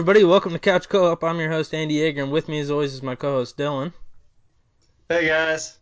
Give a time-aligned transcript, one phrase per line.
[0.00, 0.24] everybody.
[0.24, 1.22] Welcome to Couch Co-op.
[1.22, 3.92] I'm your host Andy Yeager, and with me, as always, is my co-host Dylan.
[5.10, 5.76] Hey guys.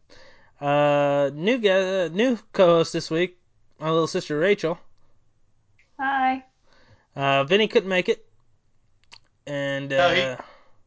[0.60, 3.38] Uh, new guy, uh, new co-host this week,
[3.78, 4.76] my little sister Rachel.
[6.00, 6.44] Hi.
[7.14, 8.26] Uh, Vinny couldn't make it,
[9.46, 10.36] and uh, No, he- Uh,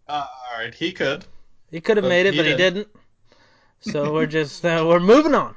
[0.09, 0.27] all
[0.57, 1.23] right, he could.
[1.71, 2.73] he could have made it, he but he didn't.
[2.73, 2.87] didn't.
[3.79, 5.55] So we're just uh, we're moving on.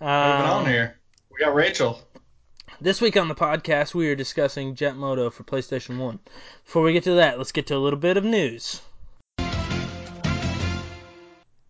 [0.00, 0.98] Uh, Moving on here.
[1.30, 2.00] We got Rachel.
[2.80, 6.20] This week on the podcast, we are discussing Jet Moto for PlayStation 1.
[6.64, 8.82] Before we get to that, let's get to a little bit of news.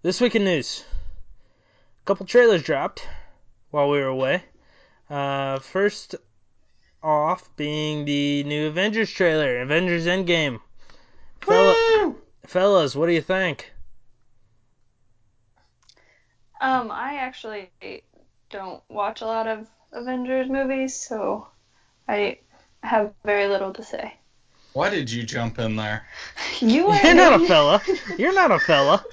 [0.03, 0.85] This week in news,
[2.03, 3.09] a couple trailers dropped
[3.71, 4.45] while we were away.
[5.09, 6.15] Uh, first
[7.03, 10.61] off being the new Avengers trailer, Avengers Endgame.
[11.41, 12.15] Fella,
[12.47, 13.73] fellas, what do you think?
[16.61, 17.71] Um, I actually
[18.51, 21.49] don't watch a lot of Avengers movies, so
[22.09, 22.39] I
[22.83, 24.15] have very little to say.
[24.75, 26.07] Why did you jump in there?
[26.61, 27.83] You are You're not a fella.
[28.19, 29.05] You're not a fella.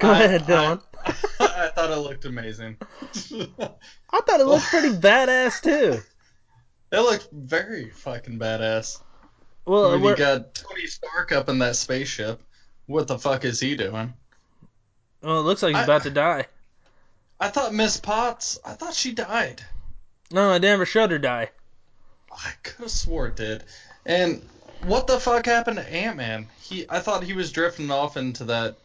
[0.00, 0.80] Go I- ahead, Dylan.
[1.04, 1.10] I,
[1.40, 2.76] I thought it looked amazing.
[4.10, 6.00] I thought it looked pretty badass too.
[6.90, 9.00] It looked very fucking badass.
[9.66, 12.40] Well, when you we're, got Tony Stark up in that spaceship,
[12.86, 14.14] what the fuck is he doing?
[15.22, 16.46] well, it looks like he's I- about to die.
[17.40, 18.58] I thought Miss Potts.
[18.64, 19.62] I thought she died.
[20.30, 21.50] No, I never showed her die.
[22.32, 23.64] I could have swore it did.
[24.04, 24.42] And
[24.82, 26.48] what the fuck happened to Ant Man?
[26.60, 28.76] He, I thought he was drifting off into that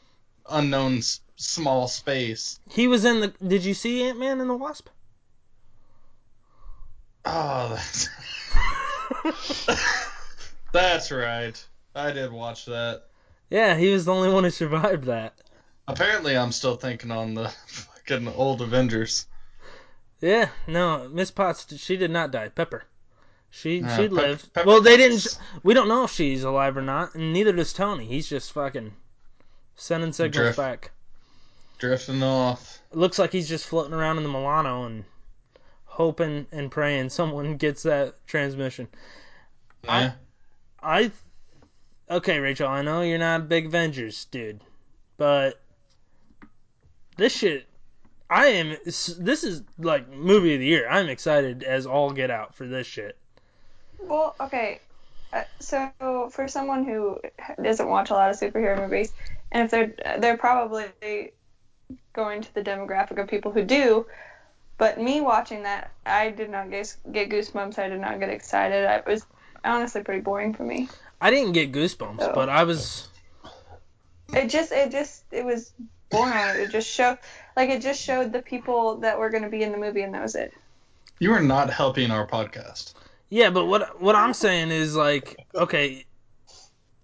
[0.50, 2.60] unknown s- small space.
[2.70, 3.34] He was in the.
[3.46, 4.88] Did you see Ant Man and the Wasp?
[7.26, 8.10] Oh, that's
[10.74, 11.66] that's right.
[11.96, 13.04] I did watch that.
[13.50, 15.34] Yeah, he was the only one who survived that.
[15.88, 17.54] Apparently, I'm still thinking on the
[18.08, 19.28] fucking old Avengers.
[20.22, 22.50] Yeah, no, Miss Potts, she did not die.
[22.50, 22.84] Pepper,
[23.50, 24.54] she Yeah, she Pep- lived.
[24.54, 25.38] Pepper well, they didn't.
[25.64, 28.06] We don't know if she's alive or not, and neither does Tony.
[28.06, 28.94] He's just fucking
[29.76, 30.58] sending signals Drift.
[30.58, 30.92] back.
[31.80, 32.80] Drifting off.
[32.92, 35.04] It looks like he's just floating around in the Milano and
[35.86, 38.88] hoping and praying someone gets that transmission.
[39.84, 40.14] Yeah.
[40.82, 41.12] I
[42.10, 42.70] okay, Rachel.
[42.70, 44.62] I know you're not a big Avengers dude,
[45.18, 45.60] but
[47.18, 47.66] this shit,
[48.30, 48.78] I am.
[48.86, 50.88] This is like movie of the year.
[50.90, 53.18] I'm excited as all get out for this shit.
[54.00, 54.80] Well, okay.
[55.32, 57.20] Uh, so for someone who
[57.62, 59.14] doesn't watch a lot of superhero movies,
[59.52, 60.88] and if they're they're probably
[62.14, 64.06] going to the demographic of people who do,
[64.78, 67.78] but me watching that, I did not get get goosebumps.
[67.80, 68.86] I did not get excited.
[68.86, 69.26] I, it was
[69.64, 70.90] honestly pretty boring for me.
[71.22, 72.32] I didn't get goosebumps, Oh.
[72.34, 73.08] but I was.
[74.34, 75.74] It just it just it was
[76.10, 76.34] boring.
[76.36, 77.18] It just showed
[77.56, 80.14] like it just showed the people that were going to be in the movie, and
[80.14, 80.54] that was it.
[81.20, 82.94] You are not helping our podcast.
[83.30, 86.06] Yeah, but what what I'm saying is like okay,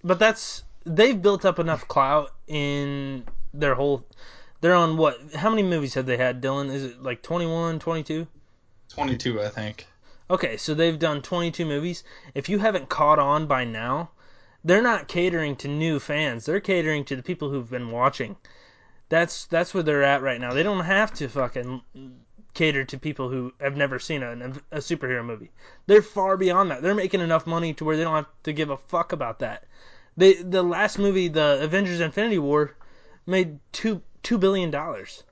[0.03, 3.23] but that's they've built up enough clout in
[3.53, 4.05] their whole.
[4.61, 5.17] They're on what?
[5.35, 6.71] How many movies have they had, Dylan?
[6.71, 8.27] Is it like 21, 22?
[8.89, 9.87] 22, I think.
[10.29, 12.03] Okay, so they've done 22 movies.
[12.35, 14.11] If you haven't caught on by now,
[14.63, 16.45] they're not catering to new fans.
[16.45, 18.35] They're catering to the people who've been watching.
[19.09, 20.53] That's that's where they're at right now.
[20.53, 21.81] They don't have to fucking
[22.53, 24.31] cater to people who have never seen a,
[24.71, 25.51] a superhero movie.
[25.87, 26.81] They're far beyond that.
[26.81, 29.65] They're making enough money to where they don't have to give a fuck about that.
[30.15, 32.75] They the last movie, the Avengers: Infinity War,
[33.25, 35.23] made two two billion dollars.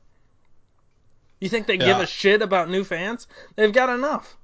[1.39, 3.27] You think they give a shit about new fans?
[3.55, 4.37] They've got enough.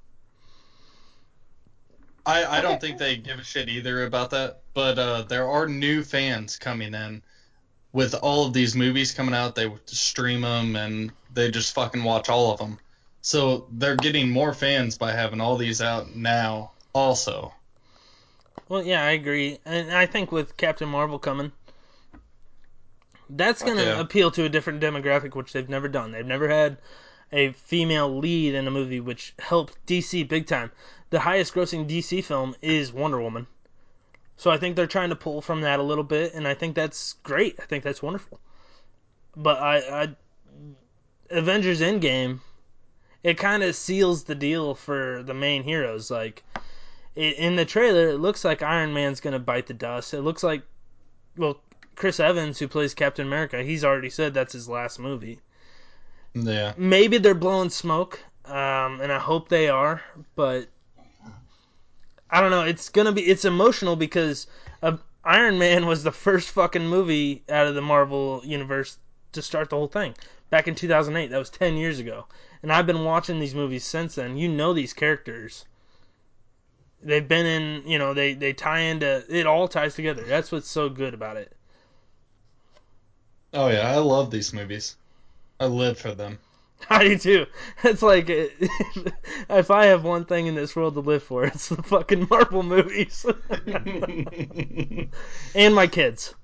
[2.26, 5.66] I, I don't think they give a shit either about that, but uh, there are
[5.66, 7.22] new fans coming in
[7.94, 9.54] with all of these movies coming out.
[9.54, 12.78] They stream them and they just fucking watch all of them.
[13.22, 17.54] So they're getting more fans by having all these out now, also.
[18.68, 21.52] Well, yeah, I agree, and I think with Captain Marvel coming,
[23.30, 24.00] that's going to Yeah.
[24.00, 26.12] appeal to a different demographic, which they've never done.
[26.12, 26.78] They've never had
[27.32, 30.70] a female lead in a movie, which helped DC big time.
[31.10, 33.46] The highest-grossing DC film is Wonder Woman,
[34.36, 36.74] so I think they're trying to pull from that a little bit, and I think
[36.74, 37.56] that's great.
[37.60, 38.40] I think that's wonderful.
[39.36, 40.08] But I, I
[41.30, 42.40] Avengers Endgame,
[43.22, 46.42] it kind of seals the deal for the main heroes, like
[47.16, 50.14] i- in the trailer, it looks like Iron Man's gonna bite the dust.
[50.14, 50.62] It looks like,
[51.36, 51.60] well,
[51.96, 55.40] Chris Evans, who plays Captain America, he's already said that's his last movie.
[56.34, 56.74] Yeah.
[56.76, 60.02] Maybe they're blowing smoke, um, and I hope they are,
[60.34, 60.66] but
[62.30, 62.62] I don't know.
[62.62, 64.46] It's gonna be it's emotional because
[64.82, 68.98] uh, Iron Man was the first fucking movie out of the Marvel universe
[69.32, 70.14] to start the whole thing
[70.50, 71.28] back in 2008.
[71.30, 72.26] That was 10 years ago,
[72.62, 74.36] and I've been watching these movies since then.
[74.36, 75.64] You know these characters
[77.04, 80.24] they've been in, you know, they they tie into it all ties together.
[80.24, 81.52] That's what's so good about it.
[83.52, 84.96] Oh yeah, I love these movies.
[85.60, 86.38] I live for them.
[86.90, 87.46] I do too.
[87.82, 91.82] It's like if I have one thing in this world to live for, it's the
[91.82, 93.24] fucking Marvel movies
[95.54, 96.34] and my kids.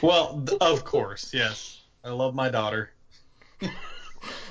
[0.00, 1.80] well, of course, yes.
[2.04, 2.90] I love my daughter.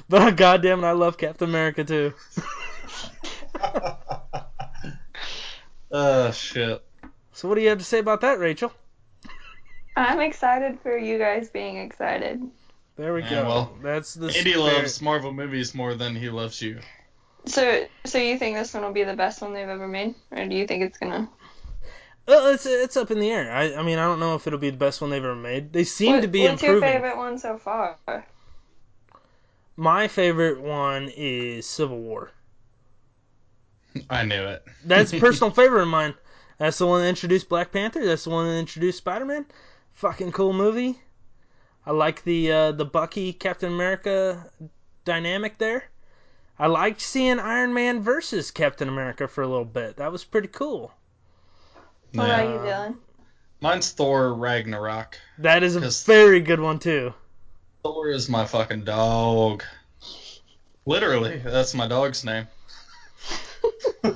[0.09, 2.13] But goddamn it, I love Captain America too.
[5.91, 6.81] Oh shit.
[7.33, 8.71] So what do you have to say about that, Rachel?
[9.95, 12.41] I'm excited for you guys being excited.
[13.01, 13.43] There we Yeah, go.
[13.47, 14.59] well, That's the Andy spirit.
[14.59, 16.79] loves Marvel movies more than he loves you.
[17.47, 20.45] So, so you think this one will be the best one they've ever made, or
[20.45, 21.27] do you think it's gonna?
[22.27, 23.51] Uh, it's it's up in the air.
[23.51, 25.73] I I mean I don't know if it'll be the best one they've ever made.
[25.73, 27.97] They seem What- to be what's your favorite one so far?
[29.75, 32.29] My favorite one is Civil War.
[34.11, 34.63] I knew it.
[34.85, 36.13] That's a personal favorite of mine.
[36.59, 38.05] That's the one that introduced Black Panther.
[38.05, 39.47] That's the one that introduced Spider Man.
[39.93, 40.99] Fucking cool movie.
[41.91, 44.49] I like the uh, the Bucky Captain America
[45.03, 45.83] dynamic there.
[46.57, 49.97] I liked seeing Iron Man versus Captain America for a little bit.
[49.97, 50.93] That was pretty cool.
[52.13, 52.39] What Yeah.
[52.39, 52.95] about you, Dylan?
[53.59, 55.17] Mine's Thor Ragnarok.
[55.39, 57.13] That is a very good one too.
[57.83, 59.61] Thor is my fucking dog.
[60.85, 62.47] Literally, that's my dog's name.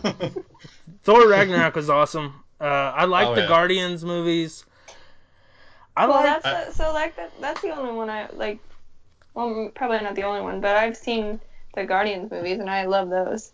[1.04, 2.42] Thor Ragnarok was awesome.
[2.62, 3.48] Uh, I like Oh, the yeah.
[3.50, 4.63] Guardians movies.
[5.97, 6.44] I well, like.
[6.44, 8.59] that's the, so like that, that's the only one I like.
[9.33, 11.39] Well, probably not the only one, but I've seen
[11.74, 13.51] the Guardians movies and I love those.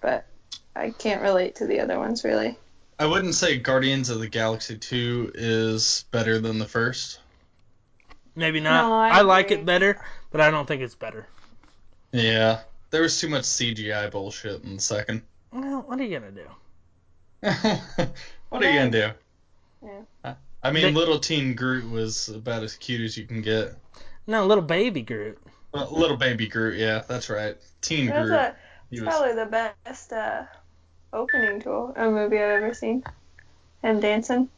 [0.00, 0.26] But
[0.74, 2.58] I can't relate to the other ones really.
[2.98, 7.20] I wouldn't say Guardians of the Galaxy 2 is better than the first.
[8.34, 8.88] Maybe not.
[8.88, 9.98] No, I I, like it better,
[10.30, 11.26] but I don't think it's better.
[12.12, 12.60] Yeah,
[12.90, 15.22] there was too much CGI bullshit in the second.
[15.52, 16.46] Well, what are you gonna do?
[18.48, 19.10] what are you gonna do?
[19.82, 20.00] Yeah.
[20.66, 23.74] I mean, They- little teen Groot was about as cute as you can get.
[24.26, 25.38] No, little baby Groot.
[25.72, 27.56] Well, little baby Groot, yeah, that's right.
[27.80, 28.38] Teen That's Groot.
[28.38, 28.56] a,
[28.90, 29.46] it's was- probably the
[29.84, 30.42] best uh,
[31.12, 33.04] opening to a movie I've ever seen.
[33.82, 34.48] And dancing.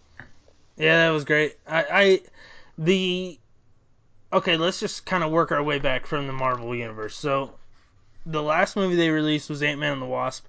[0.76, 1.56] Yeah, that was great.
[1.66, 2.20] I, I
[2.78, 3.38] the
[4.32, 4.56] okay.
[4.56, 7.16] Let's just kind of work our way back from the Marvel universe.
[7.16, 7.52] So,
[8.24, 10.46] the last movie they released was Ant Man and the Wasp.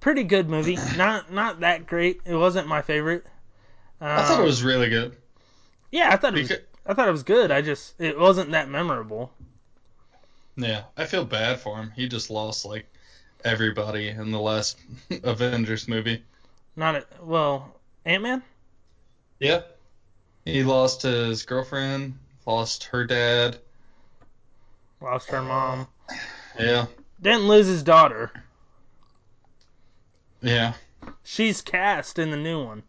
[0.00, 0.78] Pretty good movie.
[0.96, 2.20] Not not that great.
[2.24, 3.24] It wasn't my favorite.
[4.00, 5.16] Um, I thought it was really good.
[5.90, 6.48] Yeah, I thought it was.
[6.48, 7.50] Because, I thought it was good.
[7.50, 9.32] I just it wasn't that memorable.
[10.56, 11.92] yeah, I feel bad for him.
[11.96, 12.86] He just lost like
[13.44, 14.78] everybody in the last
[15.22, 16.22] Avengers movie.
[16.76, 18.42] Not a, well, Ant Man.
[19.40, 19.62] Yeah.
[20.44, 23.58] He lost his girlfriend, lost her dad.
[25.00, 25.88] Lost her mom.
[26.58, 26.86] Yeah.
[27.20, 28.30] Didn't lose his daughter.
[30.40, 30.74] Yeah.
[31.24, 32.82] She's cast in the new one.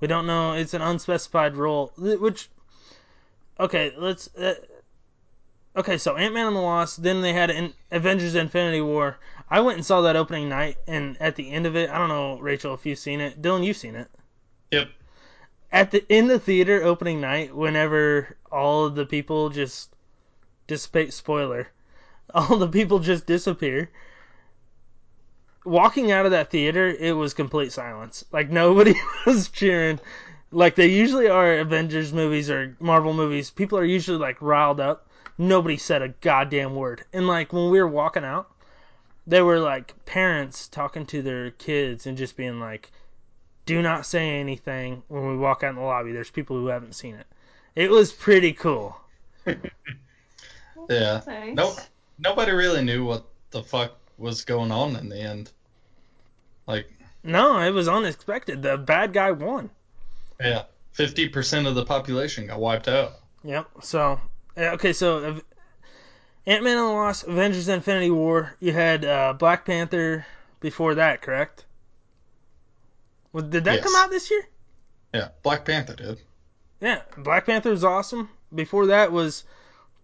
[0.00, 0.54] We don't know.
[0.54, 1.92] It's an unspecified role.
[1.96, 2.48] Which,
[3.58, 4.34] okay, let's.
[4.34, 4.54] Uh,
[5.76, 7.02] okay, so Ant Man and the Wasp.
[7.02, 9.18] Then they had in Avengers: Infinity War.
[9.50, 12.08] I went and saw that opening night, and at the end of it, I don't
[12.08, 13.42] know, Rachel, if you've seen it.
[13.42, 14.08] Dylan, you've seen it.
[14.70, 14.88] Yep.
[15.72, 19.94] At the in the theater opening night, whenever all of the people just
[20.66, 21.12] dissipate.
[21.12, 21.68] Spoiler.
[22.34, 23.90] All the people just disappear
[25.64, 28.24] walking out of that theater, it was complete silence.
[28.32, 28.94] Like nobody
[29.26, 30.00] was cheering.
[30.52, 33.50] Like they usually are Avengers movies or Marvel movies.
[33.50, 35.08] People are usually like riled up.
[35.38, 37.04] Nobody said a goddamn word.
[37.12, 38.50] And like when we were walking out,
[39.26, 42.90] there were like parents talking to their kids and just being like,
[43.64, 46.94] "Do not say anything when we walk out in the lobby." There's people who haven't
[46.94, 47.26] seen it.
[47.76, 49.00] It was pretty cool.
[50.88, 51.20] Yeah.
[51.26, 51.54] Nice.
[51.54, 51.76] Nope.
[52.18, 55.50] Nobody really knew what the fuck was going on in the end.
[56.66, 56.88] Like,
[57.24, 58.62] No, it was unexpected.
[58.62, 59.70] The bad guy won.
[60.38, 60.64] yeah,
[60.96, 63.12] 50% of the population got wiped out.
[63.42, 63.66] Yep.
[63.82, 64.20] So,
[64.56, 65.40] uh, okay, so
[66.46, 68.54] Ant Man and the Wasp, Avengers: Infinity War.
[68.60, 70.26] You had uh, Black Panther
[70.60, 71.64] before that, correct?
[73.32, 73.84] Well, did that Yes.
[73.84, 74.42] come out this year?
[75.14, 76.20] Yeah, Black Panther did.
[76.80, 78.28] Yeah, Black Panther was awesome.
[78.54, 79.44] Before that was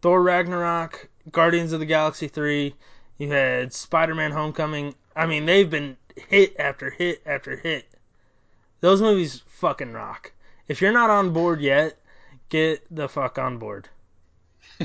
[0.03, 2.75] Thor Ragnarok, Guardians of the Galaxy 3.
[3.19, 4.95] You had Spider-Man Homecoming.
[5.15, 5.97] I mean, they've been
[6.29, 7.87] hit after hit after hit.
[8.81, 10.33] Those movies fucking rock.
[10.69, 11.97] If you're not on board yet,
[12.51, 13.89] get the fuck on board.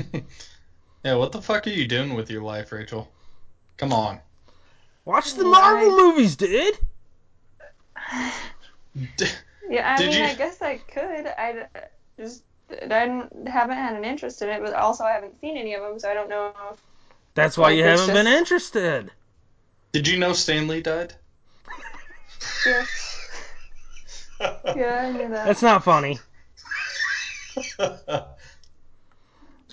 [1.04, 3.10] yeah, what the fuck are you doing with your life, Rachel?
[3.76, 4.20] Come on.
[5.04, 5.50] Watch the Right.
[5.50, 6.78] Marvel movies, dude.
[9.68, 11.26] Yeah, I Did mean, you- I guess I could.
[11.26, 11.66] I
[12.18, 12.44] just
[12.90, 15.98] I haven't had an interest in it, but also I haven't seen any of them,
[15.98, 16.78] so I don't know if
[17.34, 19.10] That's why you haven't been interested.
[19.92, 21.14] Did you know Stan Lee died?
[22.66, 22.84] Yeah.
[24.74, 25.46] Yeah, I knew that.
[25.46, 26.18] That's not funny.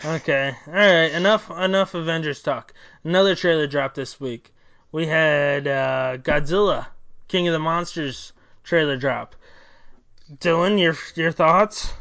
[0.06, 1.12] Okay, all right.
[1.12, 2.74] Enough, enough Avengers talk.
[3.04, 4.54] Another trailer dropped this week.
[4.94, 6.88] We had uh, Godzilla,
[7.28, 8.32] King of the Monsters
[8.64, 9.36] trailer drop.
[10.38, 11.92] Dylan, your your thoughts?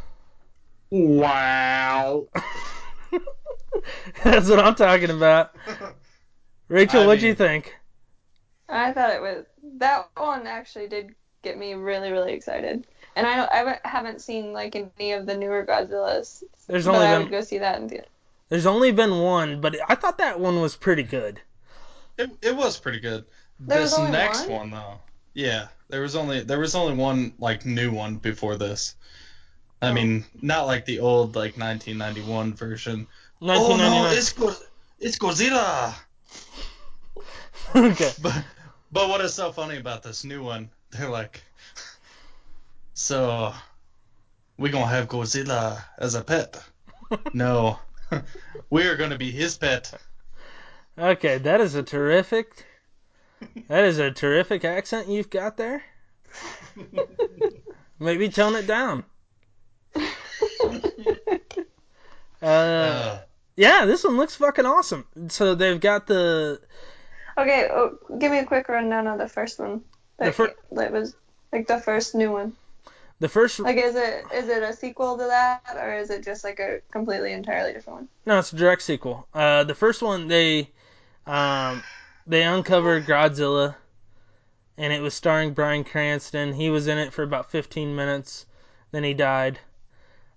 [0.91, 2.27] wow.
[4.25, 5.55] That's what I'm talking about.
[6.69, 7.75] Rachel, I what'd you think?
[8.69, 9.47] I thought it was
[9.79, 12.87] that one actually did get me really really excited.
[13.17, 16.95] And I don't, I haven't- haven't seen like any of the newer Godzillas, There's but
[16.95, 18.07] only I been would go see that in theater.
[18.49, 21.41] there's only been one, but I thought that one was pretty good.
[22.19, 23.25] It, it was pretty good.
[23.61, 24.71] There was this only next one?
[24.71, 24.99] one though.
[25.35, 28.95] Yeah, there was only there was only one like new one before this.
[29.81, 29.93] I Oh.
[29.95, 33.07] mean, not like the old like 1991 version.
[33.41, 34.17] Oh no, 1999.
[34.17, 34.67] it's Go-
[34.99, 35.95] it's Godzilla.
[37.75, 38.11] okay.
[38.21, 38.45] But
[38.91, 40.71] but what is so funny about this new one?
[40.91, 41.43] They're like,
[42.95, 43.53] so
[44.57, 46.61] we're gonna have Godzilla as a pet?
[47.35, 47.79] no,
[48.71, 49.93] we are gonna be his pet.
[50.99, 52.67] Okay, that is a terrific.
[53.69, 55.85] That is a terrific accent you've got there.
[58.01, 59.05] Maybe tone it down.
[62.41, 63.19] Uh, Uh,
[63.59, 65.05] yeah, this one looks fucking awesome.
[65.29, 66.61] So they've got the
[67.37, 69.83] Okay, oh, give me a quick rundown of the first one.
[70.19, 71.15] The That, fir- that was
[71.53, 72.53] like the first new one.
[73.21, 73.59] the first.
[73.61, 76.81] Like, is it is it a sequel to that, or is it just like a
[76.91, 78.09] completely entirely different one?
[78.27, 79.27] No, it's a direct sequel.
[79.35, 80.71] Uh, the first one they,
[81.27, 81.83] um,
[82.27, 83.77] they uncovered Godzilla,
[84.79, 86.55] and it was starring Bryan Cranston.
[86.55, 88.47] He was in it for about 15 minutes,
[88.93, 89.61] then he died.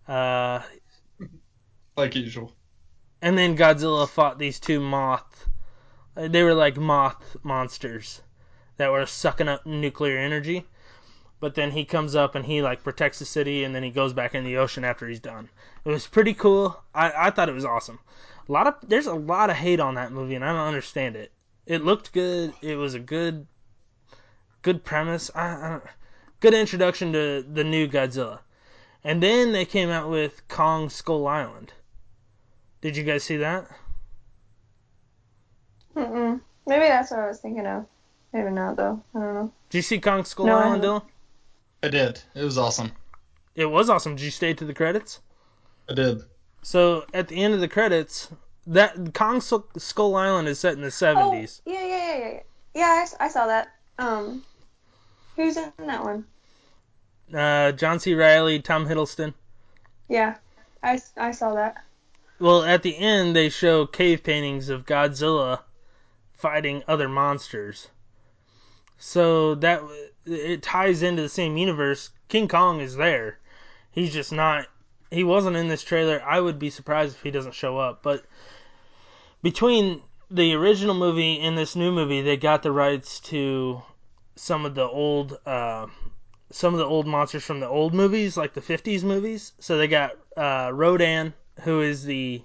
[0.07, 0.61] Uh,
[1.97, 2.53] like usual.
[3.21, 5.49] And then Godzilla fought these two moth.
[6.17, 8.21] uh, They were like moth monsters
[8.77, 10.65] that were sucking up nuclear energy.
[11.39, 14.13] But then he comes up and he like protects the city, and then he goes
[14.13, 15.49] back in the ocean after he's done.
[15.83, 16.83] It was pretty cool.
[16.93, 17.99] I, I thought it was awesome.
[18.47, 21.15] A lot of there's a lot of hate on that movie, and I don't understand
[21.15, 21.31] it.
[21.65, 22.53] It looked good.
[22.61, 23.47] It was a good,
[24.61, 25.31] good premise.
[25.33, 25.79] I, I
[26.41, 28.39] good introduction to the new Godzilla.
[29.03, 31.73] And then they came out with Kong Skull Island.
[32.81, 33.67] Did you guys see that?
[35.95, 36.41] Mm-mm.
[36.65, 37.85] Maybe that's what I was thinking of.
[38.33, 39.01] Maybe not though.
[39.15, 39.51] I don't know.
[39.69, 41.01] Did you see Kong Skull No, Island, Dylan?
[41.83, 42.21] I did.
[42.35, 42.91] It was awesome.
[43.55, 44.15] It was awesome.
[44.15, 45.19] Did you stay to the credits?
[45.89, 46.21] I did.
[46.61, 48.29] So at the end of the credits,
[48.67, 51.61] that Kong Skull- Skull Island is set in the 70s.
[51.65, 52.29] Oh, yeah, yeah, yeah, yeah.
[52.29, 52.39] Yeah,
[52.75, 53.69] yeah I, s- I saw that.
[53.99, 54.43] Um,
[55.35, 56.25] who's in that one?
[57.33, 58.13] Uh, John C.
[58.13, 59.33] Reilly, Tom Hiddleston.
[60.07, 60.35] Yeah,
[60.83, 61.83] I, I saw that.
[62.41, 65.59] Well, at the end, they show cave paintings of Godzilla
[66.33, 67.89] fighting other monsters.
[68.97, 69.83] So that
[70.25, 72.09] it ties into the same universe.
[72.29, 73.37] King Kong is there.
[73.91, 74.65] He's just not.
[75.11, 76.19] He wasn't in this trailer.
[76.23, 78.01] I would be surprised if he doesn't show up.
[78.01, 78.25] But
[79.43, 83.83] between the original movie and this new movie, they got the rights to
[84.35, 85.85] some of the old, uh,
[86.49, 89.53] some of the old monsters from the old movies, like the '50s movies.
[89.59, 92.41] So they got uh, Rodan, who is the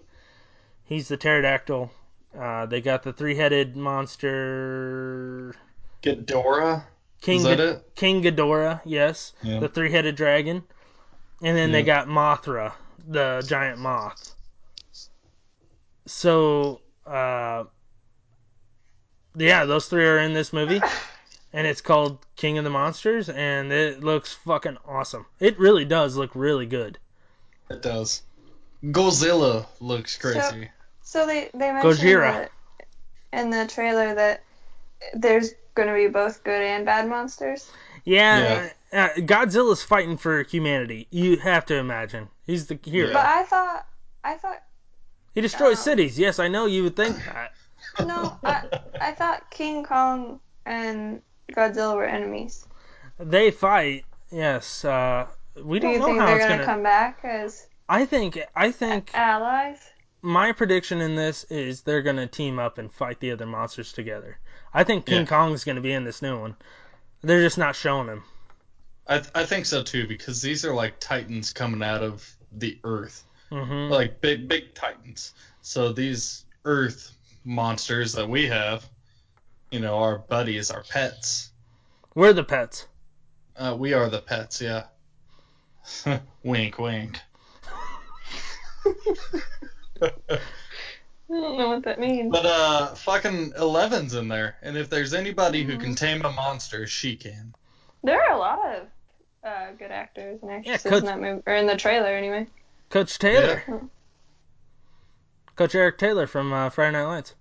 [0.84, 1.90] he's the pterodactyl.
[2.38, 5.54] Uh, they got the three-headed monster
[6.02, 6.84] Ghidorah.
[7.22, 7.90] King Is that Ghid- it?
[7.96, 9.58] King Ghidorah, yes, Yeah.
[9.60, 10.62] the three-headed dragon,
[11.42, 12.72] and then they got Mothra,
[13.08, 14.34] the giant moth.
[16.04, 17.64] So, uh,
[19.34, 20.80] yeah, those three are in this movie,
[21.54, 25.26] and it's called King of the Monsters, and it looks fucking awesome.
[25.40, 26.98] It really does look really good.
[27.70, 28.22] It does.
[28.84, 30.70] Godzilla looks crazy.
[31.02, 32.48] So they they mentioned Gojira.
[33.32, 34.42] in the trailer that
[35.14, 37.70] there's going to be both good and bad monsters.
[38.04, 41.06] Yeah, Uh, Godzilla's fighting for humanity.
[41.10, 43.12] You have to imagine he's the hero.
[43.12, 43.86] But I thought
[44.24, 44.62] I thought
[45.34, 46.18] He destroys Um, cities.
[46.18, 47.52] Yes, I know you would think that.
[48.06, 48.62] no I
[49.00, 51.20] I thought King Kong and
[51.52, 52.66] Godzilla were enemies.
[53.18, 54.04] They fight.
[54.30, 54.84] Yes.
[54.84, 55.26] Uh,
[55.62, 56.64] we Do don't you know think how they're it's gonna, gonna.
[56.66, 58.38] come back as I think.
[58.54, 59.78] I think allies?
[60.22, 64.38] my prediction in this is they're gonna team up and fight the other monsters together.
[64.74, 65.26] I think King Yeah.
[65.26, 66.56] Kong's gonna be in this new one.
[67.22, 68.24] They're just not showing him.
[69.06, 73.24] I I think so too because these are like titans coming out of the earth,
[73.50, 75.34] hmm like big big titans.
[75.62, 77.12] So these earth
[77.44, 78.84] monsters that we have,
[79.70, 81.50] you know, our buddies, our pets.
[82.16, 82.88] We're the pets.
[83.56, 84.86] Uh, we are the pets, yeah.
[86.42, 87.20] wink, wink.
[90.02, 90.08] I
[91.28, 92.30] don't know what that means.
[92.30, 96.86] But uh, fucking Eleven's in there, and if there's anybody who can tame a monster,
[96.86, 97.54] she can.
[98.04, 98.82] There are a lot of
[99.44, 102.46] uh, good actors and actresses Coach- in that movie, or in the trailer anyway.
[102.90, 103.78] Coach Taylor, Yeah.
[105.56, 107.34] Coach Eric Taylor from uh, Friday Night Lights.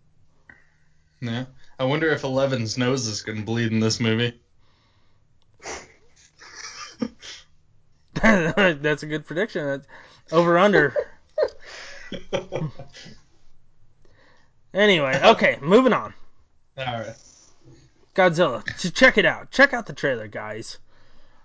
[1.21, 1.45] Yeah.
[1.77, 4.39] I wonder if Eleven's nose is gonna bleed in this movie.
[8.21, 9.65] That's a good prediction.
[9.65, 9.85] That's
[10.31, 10.95] over under.
[14.73, 16.13] Anyway, okay, moving on.
[16.77, 17.15] All right.
[18.13, 18.61] Godzilla.
[18.77, 19.49] Ch- Check it out.
[19.51, 20.79] Check out the trailer, guys.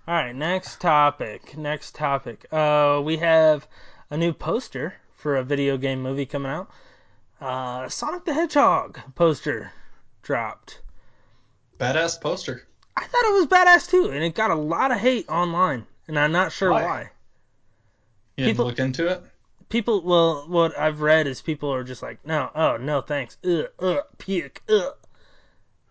[0.07, 1.57] All right, next topic.
[1.57, 2.45] Next topic.
[2.51, 3.67] Uh, we have
[4.09, 6.69] a new poster for a video game movie coming out.
[7.39, 9.71] Uh, Sonic the Hedgehog poster
[10.23, 10.81] dropped.
[11.79, 12.67] Badass poster.
[12.97, 16.19] I thought it was badass too, and it got a lot of hate online, and
[16.19, 16.83] I'm not sure Why?
[16.83, 17.09] why.
[18.35, 19.23] You didn't People- look into it?
[19.71, 23.67] People, well, what I've read is people are just like, no, oh no, thanks, ugh,
[23.79, 24.93] ugh, puke, ugh.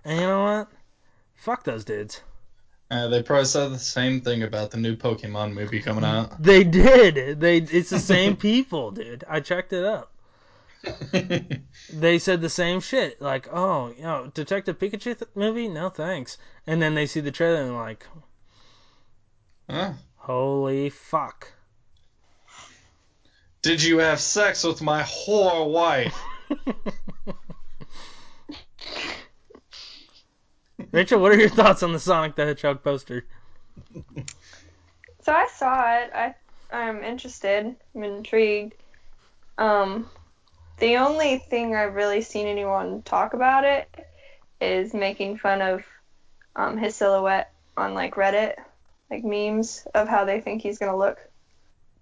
[0.04, 0.68] And you know what?
[1.34, 2.20] Fuck those dudes.
[2.90, 6.42] Uh, they probably said the same thing about the new Pokemon movie coming out.
[6.42, 7.40] They did.
[7.40, 9.25] They it's the same people, dude.
[9.28, 10.12] I checked it up.
[11.92, 13.20] They said the same shit.
[13.20, 15.68] Like, oh, you know, Detective Pikachu th- movie?
[15.68, 16.38] No thanks.
[16.66, 18.06] And then they see the trailer and they're like,
[19.68, 19.92] Huh?
[20.16, 21.52] holy fuck.
[23.62, 26.19] Did you have sex with my whore wife?
[30.93, 33.26] Rachel, what are your thoughts on the Sonic the Hedgehog poster?
[35.23, 36.11] So I saw it.
[36.14, 36.35] I
[36.73, 37.76] I'm interested.
[37.95, 38.75] I'm intrigued.
[39.59, 40.09] Um,
[40.79, 43.88] the only thing I've really seen anyone talk about it
[44.61, 45.85] is making fun of
[46.57, 48.55] um, his silhouette on like Reddit,
[49.11, 51.19] like memes of how they think he's gonna look,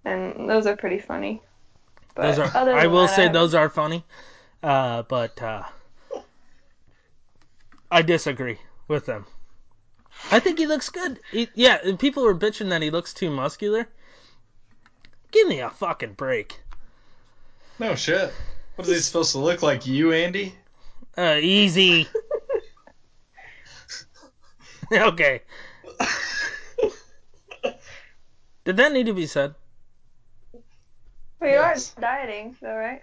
[0.04, 1.42] and those are pretty funny.
[2.18, 4.04] But Those are other I will that, say haven't- those are funny.
[4.61, 5.62] Uh, but uh,
[7.92, 9.24] I disagree with them.
[10.33, 11.20] I think he looks good.
[11.31, 13.87] He, yeah, people were bitching that he looks too muscular.
[15.31, 16.59] Give me a fucking break.
[17.78, 18.33] No shit.
[18.74, 19.87] What is he supposed to look like?
[19.87, 20.57] You, Andy?
[21.16, 22.09] Uh, easy.
[24.92, 25.42] okay.
[28.64, 29.54] Did that need to be said?
[31.40, 31.94] But you Yes.
[31.96, 33.03] are dieting, though, right?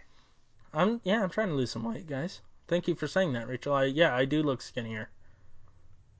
[0.73, 2.41] I'm yeah, I'm trying to lose some weight, guys.
[2.67, 3.73] Thank you for saying that, Rachel.
[3.73, 5.09] I yeah, I do look skinnier.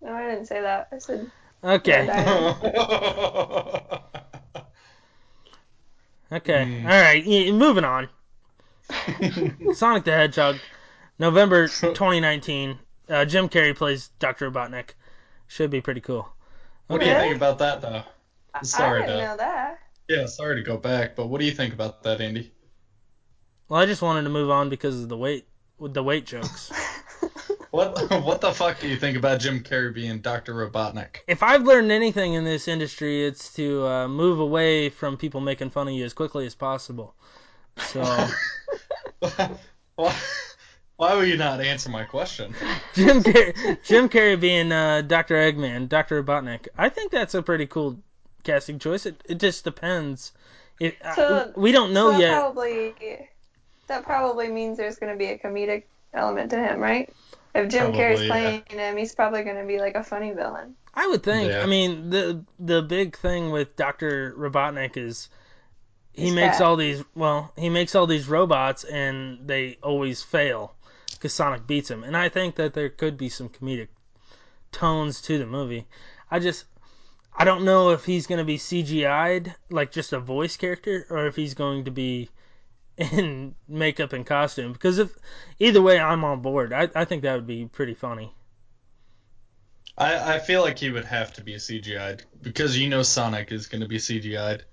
[0.02, 0.88] No, I didn't say that.
[0.92, 1.30] I said
[1.64, 2.08] Okay.
[6.32, 6.66] Okay.
[6.82, 6.88] Hmm.
[6.88, 7.24] All right.
[7.26, 8.10] y- Moving on.
[9.74, 10.58] Sonic the Hedgehog,
[11.20, 12.78] November 2019.
[13.10, 14.50] Uh, Jim Carrey plays Dr.
[14.52, 14.92] Robotnik.
[15.48, 16.28] Should be pretty cool.
[16.88, 18.02] what do you think about that, though?
[18.54, 19.65] I- Sorry, I didn't to- know that.
[20.08, 22.52] Yeah, sorry to go back, but what do you think about that, Andy?
[23.70, 25.48] Well, I just wanted to move on because of the weight,
[25.80, 26.72] with the weight jokes.
[27.76, 30.54] What what the fuck do you think about Jim Carrey being Dr.
[30.54, 31.18] Robotnik?
[31.28, 35.72] if I've learned anything in this industry, it's to uh, move away from people making
[35.72, 37.16] fun of you as quickly as possible.
[37.78, 38.02] So
[39.96, 40.16] why,
[40.96, 42.56] why will you not answer my question?
[42.94, 45.36] Jim Carrey, Jim Carrey being uh, Dr.
[45.36, 46.24] Eggman, Dr.
[46.24, 48.00] Robotnik, I think that's a pretty cool
[48.46, 49.06] casting choice.
[49.06, 50.32] It, it just depends.
[50.80, 52.40] It, So- we don't know so yet.
[52.40, 52.94] Probably,
[53.88, 57.12] that probably means there's going to be a comedic element to him, right?
[57.54, 58.28] If Jim Probably, Carrey's yeah.
[58.28, 60.76] playing him, he's probably going to be like a funny villain.
[60.94, 61.50] I would think.
[61.50, 61.62] Yeah.
[61.62, 65.30] I mean, the the big thing with Doctor Robotnik is
[66.14, 66.66] he He's makes fat.
[66.66, 67.04] all these.
[67.16, 70.74] Well, he makes all these robots, and they always fail
[71.12, 72.04] because Sonic beats him.
[72.04, 73.88] And I think that there could be some comedic
[74.72, 75.86] tones to the movie.
[76.32, 76.66] I just.
[77.38, 81.28] I don't know if he's going to be CGI'd, like just a voice character, or
[81.28, 82.30] if he's going to be
[82.98, 84.74] in makeup and costume.
[84.74, 85.16] Because if
[85.60, 86.74] either way, I'm on board.
[86.74, 88.36] I, I think that would be pretty funny.
[89.98, 93.68] I, I feel like he would have to be CGI'd because you know Sonic is
[93.68, 94.66] going to be CGI'd.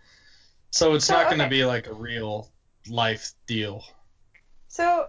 [0.70, 1.48] So it's So, not going to okay.
[1.48, 2.52] be like a real
[2.88, 3.84] life deal.
[4.68, 5.06] So,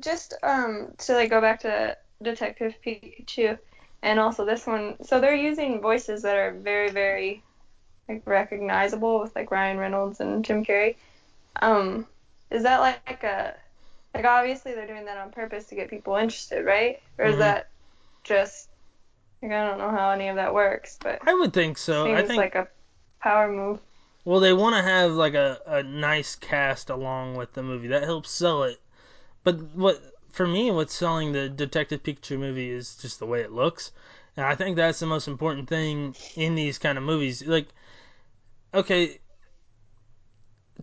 [0.00, 3.58] just um to like go back to Detective Pikachu,
[4.06, 4.96] and also this one.
[5.04, 7.44] So they're using voices that are very, very
[8.08, 10.96] like recognizable with like Ryan Reynolds and Jim Carrey.
[11.62, 12.06] Um,
[12.50, 13.56] is that like a
[14.14, 16.98] like obviously they're doing that on purpose to get people interested, right?
[17.18, 17.38] Or is Mhm.
[17.38, 17.70] that
[18.24, 18.70] just
[19.42, 22.10] like I don't know how any of that works, but I would think so.
[22.10, 22.68] seems I think like a
[23.22, 23.80] power move.
[24.26, 28.02] Well, they want to have like a, a nice cast along with the movie that
[28.02, 28.78] helps sell it.
[29.44, 33.52] But what for me, what's selling the Detective Pikachu movie is just the way it
[33.52, 33.90] looks,
[34.36, 37.44] and I think that's the most important thing in these kind of movies.
[37.46, 37.68] Like,
[38.74, 39.18] okay,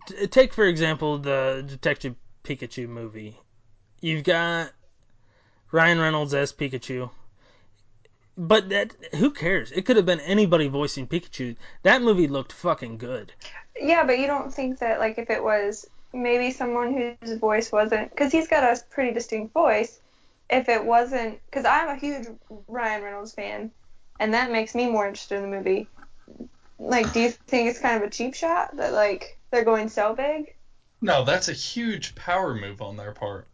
[0.06, 3.38] t- take for example the Detective Pikachu movie.
[4.00, 4.72] You've got
[5.70, 7.10] Ryan Reynolds as Pikachu.
[8.36, 9.70] but that who cares?
[9.72, 11.56] It could have been anybody voicing Pikachu.
[11.82, 13.32] That movie looked fucking good.
[13.80, 18.10] Yeah, but you don't think that like if it was maybe someone whose voice wasn't
[18.10, 20.00] because he's got a pretty distinct voice.
[20.50, 22.26] If it wasn't because I'm a huge
[22.68, 23.70] Ryan Reynolds fan,
[24.20, 25.88] and that makes me more interested in the movie.
[26.78, 30.14] Like, do you think it's kind of a cheap shot that like they're going so
[30.14, 30.54] big?
[31.00, 33.46] No, that's a huge power move on their part.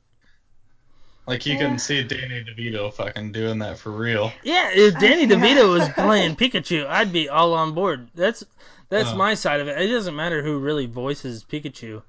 [1.26, 1.68] Like you Yeah.
[1.68, 4.32] can see Danny DeVito fucking doing that for real.
[4.42, 8.08] Yeah, if Danny DeVito was playing Pikachu, I'd be all on board.
[8.14, 8.42] That's
[8.88, 9.16] that's Oh.
[9.16, 9.80] my side of it.
[9.80, 12.02] It doesn't matter who really voices Pikachu.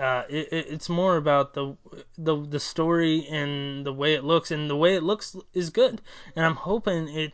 [0.00, 1.76] Uh, it, it, it's more about the
[2.16, 6.00] the the story and the way it looks, and the way it looks is good.
[6.34, 7.32] And I'm hoping it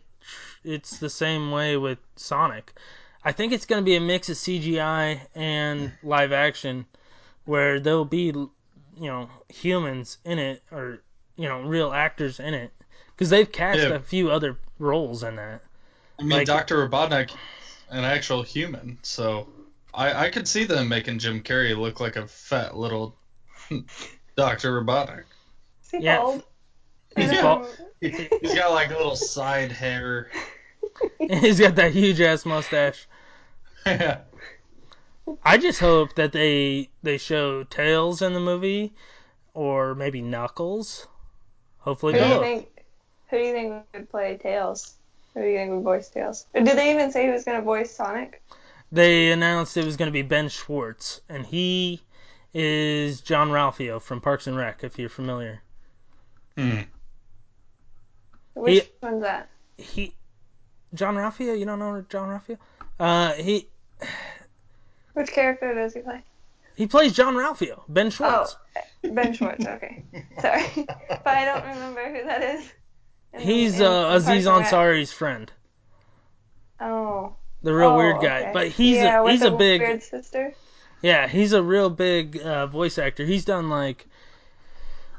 [0.65, 2.73] it's the same way with Sonic.
[3.25, 6.87] I think it's going to be a mix of CGI and live action,
[7.45, 8.51] where there'll be you
[8.97, 11.03] know humans in it or
[11.37, 12.73] you know real actors in it
[13.15, 13.91] because they've cast Yeah.
[13.95, 15.63] a few other roles in that.
[16.19, 16.89] I mean, Like- Dr.
[16.89, 17.31] Robotnik,
[17.91, 19.49] an actual human, so
[19.99, 23.17] I, I could see them making Jim Carrey look like a fat little
[24.37, 24.81] Dr.
[24.81, 25.25] Robotnik.
[25.85, 26.19] Is he Yeah.
[26.19, 26.45] bald?
[27.17, 27.67] He's Um, bald.
[28.01, 30.31] He- He's got like a little side hair.
[31.19, 33.09] He's got that huge ass mustache.
[33.85, 34.21] yeah.
[35.45, 38.95] I just hope that they they show Tails in the movie,
[39.53, 41.07] or maybe Knuckles.
[41.79, 42.85] Hopefully Who do you think?
[43.31, 44.95] Who do you think would play Tails?
[45.35, 46.47] Who do you think would voice Tails?
[46.55, 48.43] Or did they even say he was gonna voice Sonic?
[48.91, 52.01] They announced it was going to be Ben Schwartz, and he
[52.55, 55.61] is Jean-Ralphio from Parks and Rec, if you're familiar.
[56.57, 56.81] Hmm.
[58.55, 59.49] Which He- one's that?
[59.77, 60.15] He,
[60.95, 62.59] Jean-Ralphio, you don't know Jean-Ralphio?
[62.99, 63.69] Uh, he
[65.13, 66.23] Which character does he play?
[66.75, 68.57] he plays Jean-Ralphio, Ben Schwartz.
[69.05, 69.65] Oh, Ben Schwartz.
[69.67, 70.03] Okay,
[70.41, 70.65] sorry,
[71.09, 72.73] but I don't remember who that is.
[73.35, 74.67] in- He's in- uh, in Aziz Parks and Rec.
[74.73, 75.53] Ansari's friend,
[76.81, 77.37] Oh,
[77.69, 78.41] the real oh, weird guy.
[78.41, 78.51] okay.
[78.55, 80.55] But he's yeah, a he's a big weird sister.
[81.03, 83.27] Yeah, he's a real big uh, voice actor.
[83.27, 84.07] He's done like,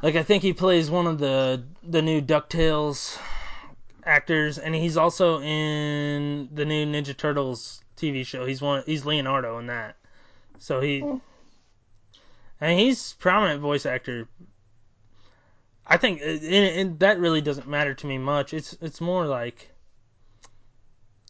[0.01, 3.19] like I think he plays one of the the new Ducktales
[4.03, 8.47] actors, and he's also in the new Ninja Turtles TV show.
[8.47, 8.81] He's one.
[8.87, 9.95] He's Leonardo in that.
[10.57, 11.17] So he, Hmm.
[12.59, 14.27] and he's prominent voice actor.
[15.85, 18.55] I think, and, and that really doesn't matter to me much.
[18.55, 19.69] It's it's more like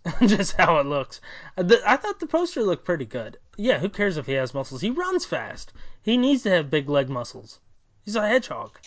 [0.25, 1.21] just how it looks.
[1.55, 3.38] The- I thought the poster looked pretty good.
[3.57, 4.81] Yeah, who cares if he has muscles?
[4.81, 5.73] He runs fast.
[6.01, 7.59] He needs to have big leg muscles.
[8.03, 8.79] He's a hedgehog.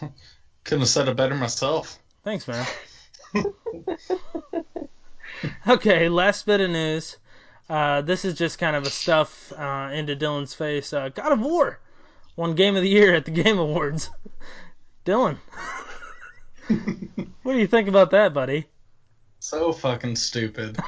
[0.64, 1.98] Couldn't have said it better myself.
[2.24, 2.66] Thanks, man.
[5.68, 7.18] okay, last bit of news.
[7.68, 10.92] Uh, this is just kind of a stuff uh, into Dylan's face.
[10.92, 11.80] Uh, God of War
[12.36, 14.10] won Game of the Year at the Game Awards.
[15.04, 15.36] Dylan,
[17.42, 18.66] what do you think about that, buddy?
[19.40, 20.78] So fucking stupid.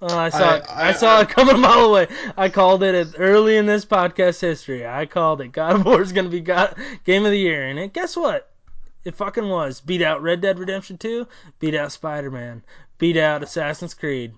[0.00, 0.64] Well, I saw I- it.
[0.68, 2.08] I, I- saw I- it coming a mile away.
[2.36, 4.86] I called it early in this podcast history.
[4.86, 5.48] I called it.
[5.52, 6.74] God of War is going to be God,
[7.04, 8.50] Game of the Year, and it, guess what?
[9.04, 9.80] It fucking was.
[9.80, 11.26] Beat out Red Dead Redemption 2.
[11.58, 12.62] Beat out Spider Man.
[12.98, 14.34] Beat out Assassin's Creed.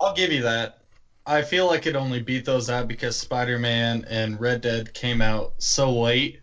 [0.00, 0.78] I'll give you that.
[1.26, 5.20] I feel like it only beat those out because Spider Man and Red Dead came
[5.22, 6.40] out so late.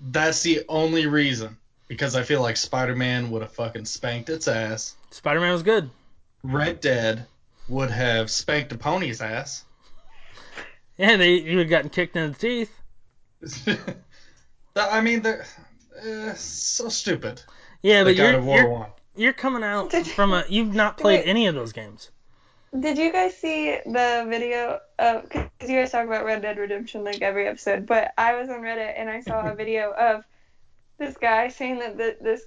[0.00, 1.56] That's the only reason.
[1.92, 4.96] Because I feel like Spider Man would have fucking spanked its ass.
[5.10, 5.90] Spider Man was good.
[6.42, 7.26] Red Dead
[7.68, 9.64] would have spanked a pony's ass.
[10.96, 12.72] Yeah, they you would have gotten kicked in the teeth.
[14.76, 15.44] I mean, they're
[16.02, 17.42] uh, so stupid.
[17.82, 18.90] Yeah, The but God you're of War you're, one.
[19.14, 20.44] you're coming out Did- from a.
[20.48, 21.28] You've not played Wait.
[21.28, 22.10] any of those games.
[22.80, 25.28] Did you guys see the video of?
[25.28, 28.60] Because you guys talk about Red Dead Redemption like every episode, but I was on
[28.62, 30.24] Reddit and I saw a video of
[31.02, 32.42] this guy saying that this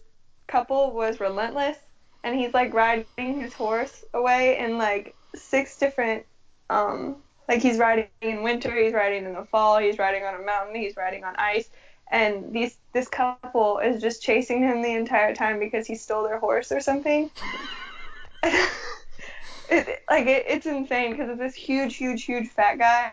[0.47, 1.77] couple was relentless,
[2.23, 3.05] and he's like riding
[3.41, 6.25] his horse away in like six different,
[6.69, 10.43] um, like he's riding in winter, he's riding in the fall, he's riding on a
[10.43, 11.69] mountain, he's riding on ice,
[12.11, 16.39] and these this couple is just chasing him the entire time because he stole their
[16.39, 17.29] horse or something.
[18.43, 23.11] it, like it, it's insane because it's this huge, huge, huge fat guy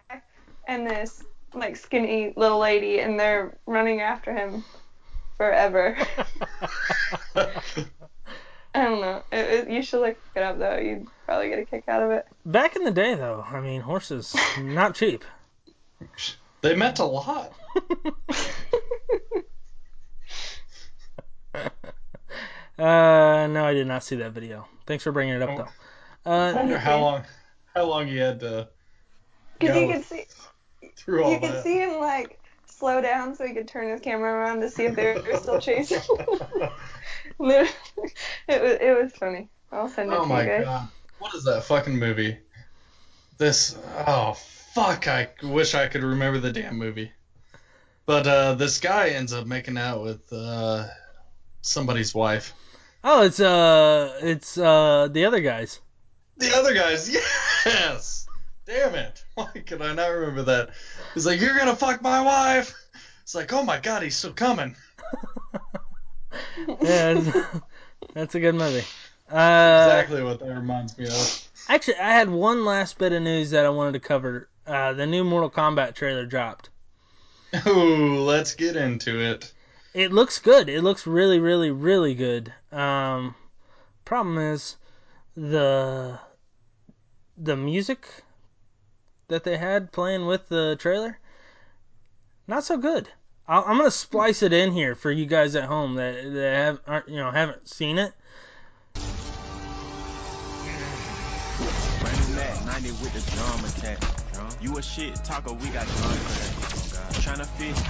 [0.69, 4.65] and this like skinny little lady, and they're running after him
[5.37, 5.97] forever.
[8.75, 9.23] I don't know.
[9.31, 10.79] It, it, you should look it up though.
[10.79, 12.27] You'd probably get a kick out of it.
[12.47, 15.25] Back in the day, though, I mean, horses not cheap.
[16.63, 17.53] they meant a lot.
[22.79, 24.67] Uh, no, I did not see that video.
[24.87, 25.57] Thanks for bringing it up, Oh.
[26.25, 26.31] though.
[26.31, 27.25] I Uh, wonder how long,
[27.75, 28.69] how long you had to
[29.59, 30.25] Because you go could see
[30.97, 31.63] through all you could that.
[31.65, 32.41] see him like
[32.83, 35.61] slow down so he could turn his camera around to see if they were still
[35.69, 36.01] chasing.
[37.39, 37.71] Literally,
[38.49, 39.49] it was it was funny.
[39.71, 40.63] I'll send it Oh to my you guys.
[40.63, 40.89] Oh my god.
[41.21, 42.39] What is that fucking movie?
[43.39, 44.33] This oh
[44.75, 47.13] fuck, I wish I could remember the damn movie.
[48.05, 50.89] But uh this guy ends up making out with uh
[51.61, 52.53] somebody's wife.
[53.05, 55.81] Oh, it's uh, it's uh, the other guys.
[56.37, 57.11] The other guys,
[57.67, 58.27] yes.
[58.73, 59.25] Damn it.
[59.35, 60.71] Why could I not remember that?
[61.15, 62.75] He's like, You're gonna fuck my wife.
[63.23, 64.77] It's like, oh my god, he's still coming.
[66.81, 67.21] Yeah,
[68.15, 68.85] that's a good movie.
[69.31, 71.49] Uh, exactly what that reminds me of.
[71.69, 74.49] Actually, I had one last bit of news that I wanted to cover.
[74.67, 76.71] Uh, the new Mortal Kombat trailer dropped.
[77.67, 79.53] Ooh, let's get into it.
[79.93, 80.71] It looks good.
[80.71, 82.53] It looks really, really, really good.
[82.73, 83.35] Um,
[84.07, 84.77] problem is
[85.37, 86.19] the
[87.37, 88.09] the music
[89.29, 91.19] that they had playing with the trailer,
[92.47, 93.09] not so good.
[93.49, 96.81] I'll, I'm gonna splice it in here for you guys at home that that have
[96.87, 98.13] aren't you know haven't seen it.
[102.01, 103.33] Brand new Mac 90 with the.
[104.63, 107.17] You a shit talker, we got done for that.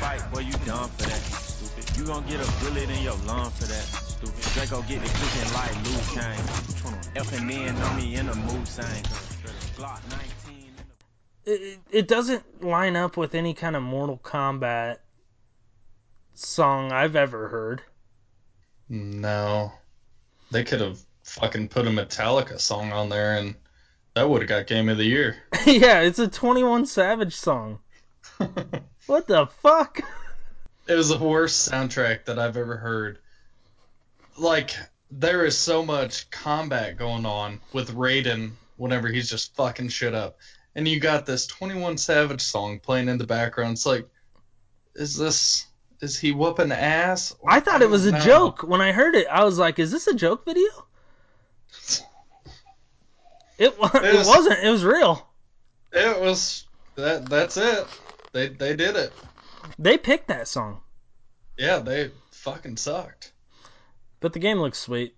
[0.01, 1.21] Fight, boy, you done for that.
[1.21, 1.97] Stupid.
[1.99, 3.85] You get a bullet in your lung for that.
[3.85, 4.41] Stupid.
[4.55, 5.09] Draco get the.
[7.15, 9.03] F and N on me in a mood sign.
[9.77, 10.42] Glock 19 in the
[11.45, 14.99] It, it doesn't line up with any kind of Mortal Kombat
[16.35, 17.83] song I've ever heard.
[18.89, 19.73] No.
[20.51, 23.55] They could have fucking put a Metallica song on there and
[24.15, 25.37] that would have got game of the year.
[25.67, 27.79] yeah, it's a 21 Savage song.
[29.07, 30.01] What the fuck?
[30.87, 33.19] It was the worst soundtrack that I've ever heard.
[34.39, 34.77] Like,
[35.11, 40.39] there is so much combat going on with Raiden whenever he's just fucking shit up.
[40.75, 43.73] And you got this 21 Savage song playing in the background.
[43.73, 44.09] It's like,
[44.95, 45.67] is this.
[46.01, 47.35] Is he whooping ass?
[47.47, 48.63] I thought it was a don't joke.
[48.65, 50.69] When I heard it, I was like, is this a joke video?
[53.59, 54.59] It, wa- It it was- wasn't.
[54.65, 55.29] It was real.
[55.93, 56.65] It was.
[56.97, 57.27] that.
[57.29, 57.87] That's it.
[58.33, 59.13] They, they did it.
[59.79, 60.81] They picked that song.
[61.59, 63.33] Yeah, they fucking sucked.
[64.21, 65.15] But the game looks sweet.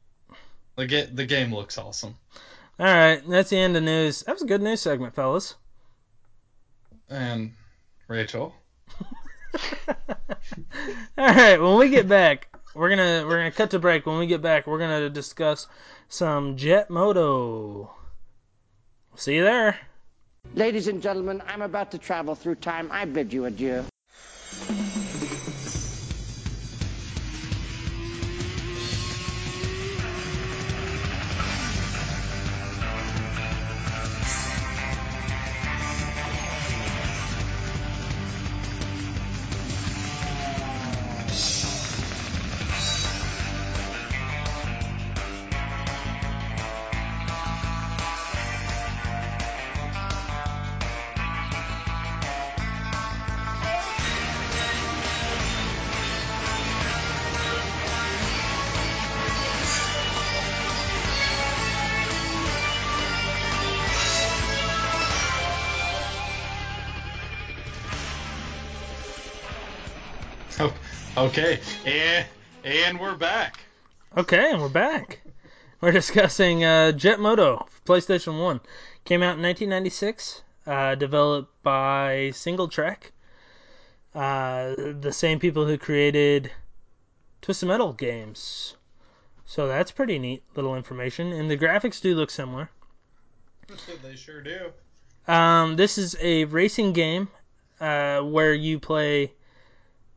[0.77, 2.17] The, ga- the game looks awesome.
[2.79, 4.23] All right, that's the end of news.
[4.23, 5.55] That was a good news segment, fellas.
[7.09, 7.53] And
[8.09, 8.55] Rachel.
[9.89, 9.97] All
[11.17, 14.07] right, when we get back, we're gonna we're gonna cut to break.
[14.07, 15.69] When we get back, we're gonna discuss
[16.09, 17.95] some Jet Moto.
[19.15, 19.79] See you there.
[20.55, 22.89] Ladies and gentlemen, I'm about to travel through time.
[22.91, 23.85] I bid you adieu.
[71.37, 72.27] Okay, and
[72.63, 73.59] and we're back.
[74.17, 75.21] Okay, and we're back.
[75.81, 78.61] We're discussing uh, Jet Moto PlayStation 1.
[79.05, 83.11] Came out in 1996, uh, developed by SingleTrac,
[84.15, 86.53] uh, the same people who created
[87.43, 88.77] Twisted Metal games.
[89.45, 91.33] So that's pretty neat little information.
[91.33, 92.71] And the graphics do look similar.
[94.05, 94.71] they sure do.
[95.27, 97.27] Um, this is a racing game
[97.81, 99.33] uh, where you play,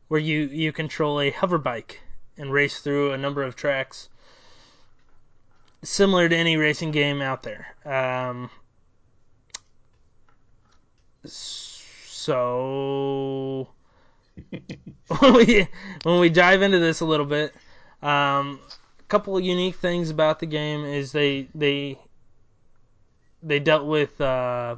[0.08, 2.00] where you, you control a hover bike
[2.36, 4.08] and race through a number of tracks,
[5.82, 7.74] similar to any racing game out there.
[7.84, 8.50] Um,
[11.24, 13.68] so
[15.18, 15.68] when we
[16.02, 17.52] when we dive into this a little bit,
[18.02, 18.60] um,
[19.00, 21.98] a couple of unique things about the game is they they
[23.42, 24.76] they dealt with uh,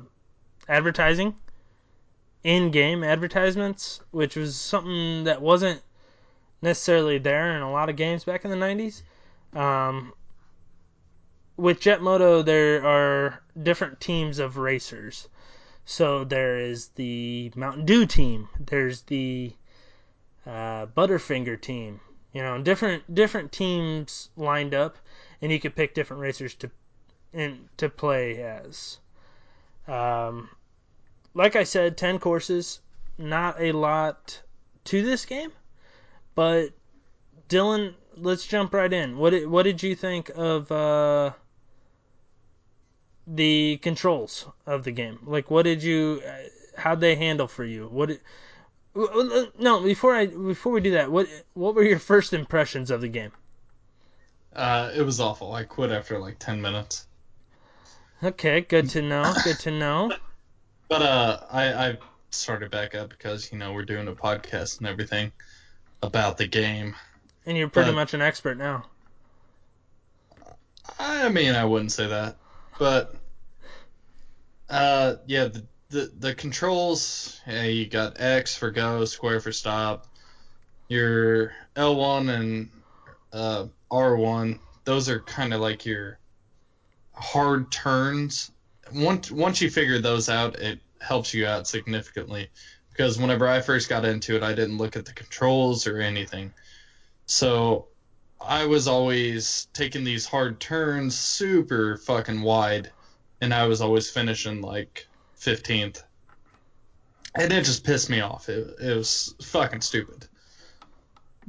[0.68, 1.34] advertising,
[2.42, 5.82] in-game advertisements, which was something that wasn't
[6.62, 9.02] necessarily there in a lot of games back in the 90s.
[9.58, 10.12] Um,
[11.56, 15.28] with Jet Moto, there are different teams of racers.
[15.84, 18.48] So there is the Mountain Dew team.
[18.58, 19.52] There's the
[20.46, 22.00] uh, Butterfinger team.
[22.32, 24.96] You know, different different teams lined up,
[25.42, 26.70] and you could pick different racers to
[27.32, 28.98] in to play as.
[29.88, 30.48] Um,
[31.34, 32.80] like I said, ten courses,
[33.18, 34.40] not a lot
[34.84, 35.52] to this game,
[36.34, 36.70] but
[37.48, 39.18] Dylan, let's jump right in.
[39.18, 41.32] What did, what did you think of uh,
[43.26, 45.18] the controls of the game?
[45.24, 46.22] Like, what did you?
[46.26, 46.32] Uh,
[46.76, 47.88] how'd they handle for you?
[47.88, 48.08] What?
[48.08, 48.20] Did,
[48.94, 53.08] no, before I before we do that, what what were your first impressions of the
[53.08, 53.32] game?
[54.54, 55.52] Uh, it was awful.
[55.52, 57.06] I quit after like ten minutes.
[58.22, 59.32] Okay, good to know.
[59.44, 60.12] Good to know.
[60.90, 61.98] But uh, I I
[62.30, 65.30] started back up because you know we're doing a podcast and everything
[66.02, 66.96] about the game.
[67.46, 68.84] And you're pretty But- much an expert now.
[70.98, 72.36] I mean, I wouldn't say that,
[72.78, 73.14] but
[74.68, 77.40] uh, yeah, the the, the controls.
[77.46, 80.08] Yeah, you got X for go, square for stop.
[80.88, 82.70] Your L1 and
[83.32, 84.58] uh, R1.
[84.84, 86.18] Those are kind of like your
[87.12, 88.50] hard turns.
[88.94, 92.50] Once once you figure those out, it helps you out significantly.
[92.90, 96.52] Because whenever I first got into it, I didn't look at the controls or anything.
[97.26, 97.86] So
[98.40, 102.90] I was always taking these hard turns super fucking wide,
[103.40, 105.06] and I was always finishing like
[105.38, 106.02] 15th.
[107.34, 108.48] And it just pissed me off.
[108.48, 110.26] It, it was fucking stupid.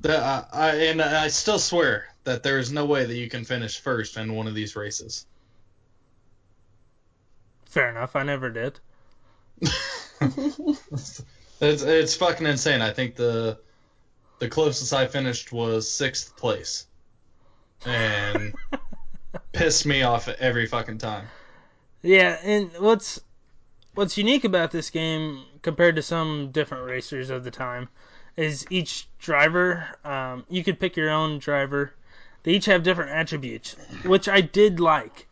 [0.06, 3.80] I, I, and I still swear that there is no way that you can finish
[3.80, 5.25] first in one of these races.
[7.71, 8.17] Fair enough.
[8.17, 8.81] I never did.
[9.62, 11.23] it's
[11.62, 12.81] it's fucking insane.
[12.81, 13.60] I think the
[14.39, 16.88] the closest I finished was sixth place,
[17.86, 18.53] and
[19.53, 21.27] pissed me off every fucking time.
[22.01, 23.21] Yeah, and what's
[23.93, 27.88] what's unique about this game compared to some different racers of the time
[28.36, 29.88] is each driver.
[30.03, 31.93] Um, you could pick your own driver.
[32.43, 35.27] They each have different attributes, which I did like.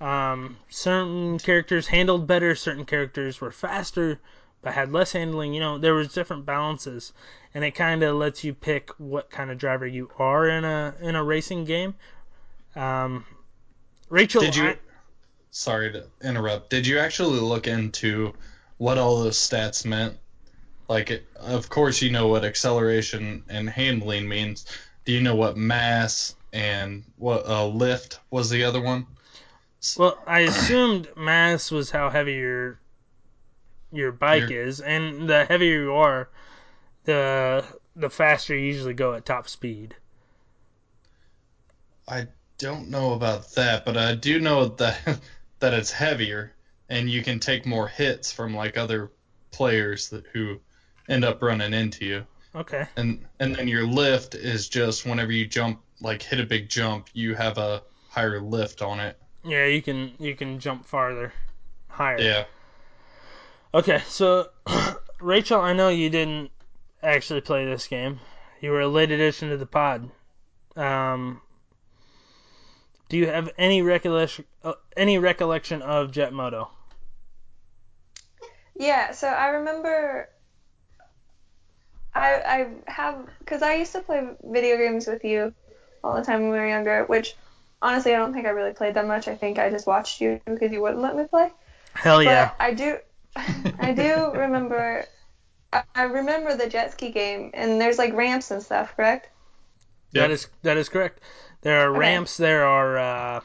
[0.00, 2.54] Um, certain characters handled better.
[2.54, 4.18] Certain characters were faster,
[4.62, 5.52] but had less handling.
[5.52, 7.12] You know, there was different balances,
[7.54, 10.94] and it kind of lets you pick what kind of driver you are in a
[11.00, 11.94] in a racing game.
[12.74, 13.24] Um,
[14.08, 14.64] Rachel, Did you?
[14.64, 14.78] I-
[15.50, 16.70] sorry to interrupt.
[16.70, 18.34] Did you actually look into
[18.78, 20.16] what all those stats meant?
[20.88, 24.64] Like, it, of course, you know what acceleration and handling means.
[25.04, 29.06] Do you know what mass and what uh, lift was the other one?
[29.96, 32.80] Well, I assumed mass was how heavy your
[33.92, 36.28] your bike is, and the heavier you are,
[37.04, 37.64] the
[37.96, 39.94] the faster you usually go at top speed.
[42.06, 45.20] I don't know about that, but I do know that
[45.60, 46.54] that it's heavier
[46.90, 49.12] and you can take more hits from like other
[49.52, 50.60] players that who
[51.08, 52.26] end up running into you.
[52.54, 52.86] Okay.
[52.96, 57.08] And and then your lift is just whenever you jump like hit a big jump,
[57.12, 59.16] you have a higher lift on it.
[59.44, 61.32] Yeah, you can you can jump farther,
[61.88, 62.20] higher.
[62.20, 62.44] Yeah.
[63.72, 64.48] Okay, so
[65.20, 66.50] Rachel, I know you didn't
[67.02, 68.20] actually play this game.
[68.60, 70.10] You were a late addition to the pod.
[70.76, 71.40] Um,
[73.08, 76.70] do you have any recollection uh, any recollection of Jet Moto?
[78.74, 80.28] Yeah, so I remember
[82.14, 85.54] I I have because I used to play video games with you
[86.02, 87.36] all the time when we were younger, which
[87.82, 89.28] honestly I don't think I really played that much.
[89.28, 91.52] I think I just watched you because you wouldn't let me play.
[91.94, 92.48] Hell yeah.
[92.48, 92.98] But I do
[93.78, 95.06] I do remember
[95.72, 99.30] I, I remember the jet ski game and there's like ramps and stuff, correct?
[100.12, 101.20] That is that is correct.
[101.62, 102.20] There are Okay.
[102.20, 102.36] ramps.
[102.36, 103.40] There are uh,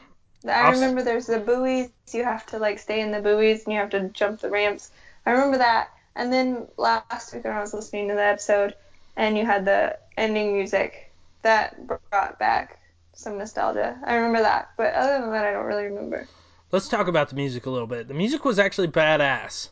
[0.48, 0.70] I Awesome.
[0.70, 1.90] remember there's the buoys.
[2.12, 4.90] You have to like stay in the buoys and you have to jump the ramps.
[5.26, 5.90] I remember that.
[6.14, 8.74] And then last week when I was listening to the episode,
[9.16, 12.78] and you had the ending music, that brought back
[13.16, 13.98] some nostalgia.
[14.04, 16.28] I remember that, but other than that, I don't really remember.
[16.72, 18.08] let's talk about the music a little bit.
[18.08, 19.70] The music was actually badass.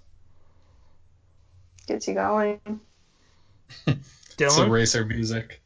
[1.87, 2.61] Gets you going.
[4.39, 5.61] It's a racer music.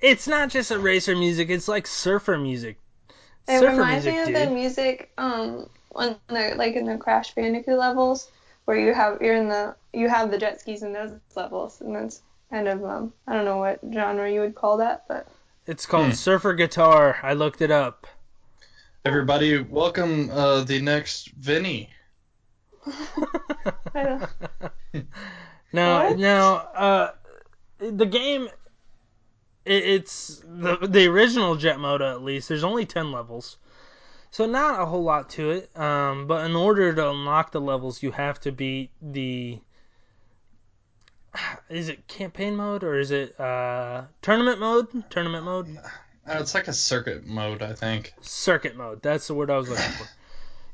[0.00, 1.50] it's not just a racer music.
[1.50, 2.78] It's like surfer music.
[3.48, 4.36] It surfer reminds music, me of dude.
[4.36, 8.30] the music, um, when the like in the Crash Bandicoot levels,
[8.66, 11.94] where you have you're in the you have the jet skis in those levels, and
[11.94, 15.28] that's kind of um I don't know what genre you would call that, but
[15.66, 16.12] It's called Hmm.
[16.12, 17.18] Surfer Guitar.
[17.22, 18.06] I looked it up.
[19.04, 21.90] Everybody, welcome uh, the next Vinny.
[22.86, 22.92] I
[24.92, 25.06] don't.
[25.72, 26.18] no, What?
[26.18, 26.54] no.
[26.74, 27.12] Uh,
[27.78, 28.48] the game.
[29.64, 32.48] It, it's the the original Jet Moto at least.
[32.48, 33.56] There's only ten levels,
[34.30, 35.74] so not a whole lot to it.
[35.78, 39.60] Um, but in order to unlock the levels, you have to beat the.
[41.70, 45.10] Is it campaign mode or is it uh, tournament mode?
[45.10, 45.78] Tournament mode.
[46.26, 48.12] Uh, it's like a circuit mode, I think.
[48.20, 49.02] circuit mode.
[49.02, 50.08] That's the word I was looking for.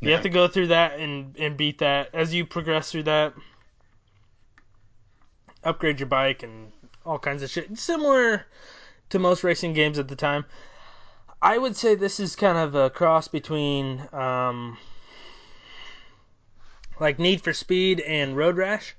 [0.01, 2.14] You have to go through that and, and beat that.
[2.14, 3.34] As you progress through that,
[5.62, 6.72] upgrade your bike and
[7.05, 7.78] all kinds of shit.
[7.78, 8.47] Similar
[9.11, 10.47] to most racing games at the time.
[11.43, 14.78] I would say this is kind of a cross between um,
[16.99, 18.95] like Need for Speed and Road Rash.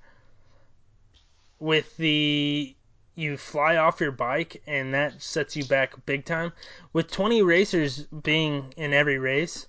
[1.62, 2.76] With the
[3.14, 6.54] you fly off your bike and that sets you back big time.
[6.92, 9.68] With 20 racers being in every race,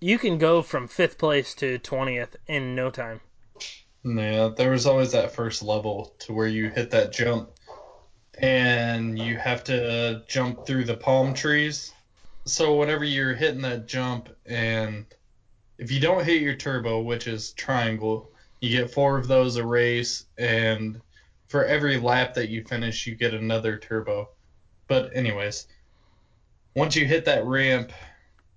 [0.00, 3.20] you can go from fifth place to 20th in no time.
[4.04, 7.50] Yeah, there was always that first level to where you hit that jump
[8.38, 11.92] and you have to jump through the palm trees.
[12.46, 15.06] So whenever you're hitting that jump and
[15.78, 19.64] if you don't hit your turbo, which is triangle, you get four of those a
[19.64, 21.00] race and
[21.52, 24.30] for every lap that you finish you get another turbo.
[24.88, 25.66] But anyways,
[26.74, 27.92] once you hit that ramp,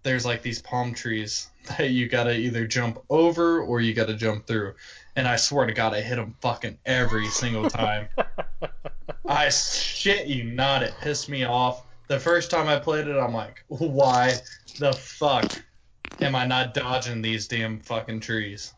[0.04, 4.48] there's like these palm trees that you gotta either jump over or you gotta jump
[4.48, 4.76] through.
[5.18, 8.08] And I swear to God, I hit them fucking every single time.
[9.28, 11.86] I shit you not, it pissed me off.
[12.08, 14.36] The first time I played it, I'm like, why
[14.80, 15.62] the fuck
[16.22, 18.74] am I not dodging these damn fucking trees?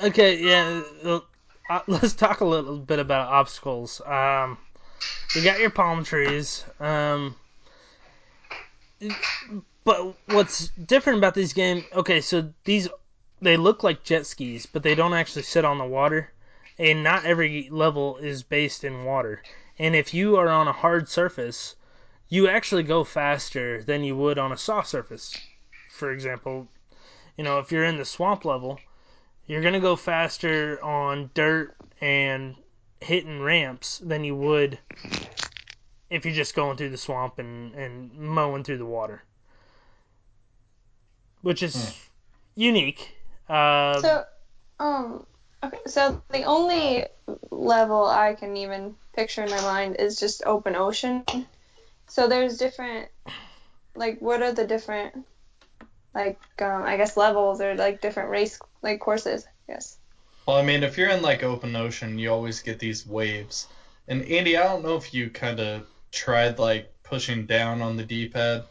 [0.00, 1.20] Okay, yeah.
[1.72, 4.02] Uh, let's talk a little bit about obstacles.
[4.04, 4.58] Um,
[5.34, 6.66] you got your palm trees.
[6.78, 7.34] Um,
[9.82, 11.84] but what's different about these games?
[11.94, 12.88] Okay, so these
[13.40, 16.30] they look like jet skis, but they don't actually sit on the water,
[16.78, 19.42] and not every level is based in water.
[19.78, 21.74] And if you are on a hard surface,
[22.28, 25.34] you actually go faster than you would on a soft surface.
[25.88, 26.68] For example,
[27.38, 28.78] you know, if you're in the swamp level,
[29.46, 32.56] you're going to go faster on dirt and
[33.00, 34.78] hitting ramps than you would
[36.10, 39.22] if you're just going through the swamp and, and mowing through the water.
[41.42, 41.90] Which is Hmm.
[42.54, 43.16] unique.
[43.48, 44.24] Uh, So,
[44.78, 45.26] um,
[45.64, 47.06] okay, so the only
[47.50, 51.24] level I can even picture in my mind is just open ocean.
[52.08, 53.08] So there's different,
[53.94, 55.26] like, what are the different,
[56.14, 59.46] like, um, I guess levels or like different race like courses?
[59.68, 59.98] Yes.
[60.46, 63.68] Well, I mean, if you're in like open ocean, you always get these waves.
[64.08, 68.04] And Andy, I don't know if you kind of tried like pushing down on the
[68.04, 68.64] D-pad,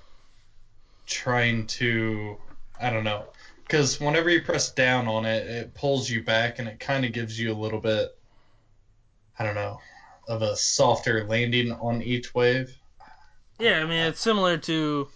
[1.05, 2.37] trying to,
[2.79, 3.27] I don't know,
[3.63, 7.11] because whenever you press down on it, it pulls you back and it kind of
[7.13, 8.09] gives you a little bit,
[9.37, 9.79] I don't know,
[10.27, 12.77] of a softer landing on each wave.
[13.59, 15.07] yeah, I mean, it's similar to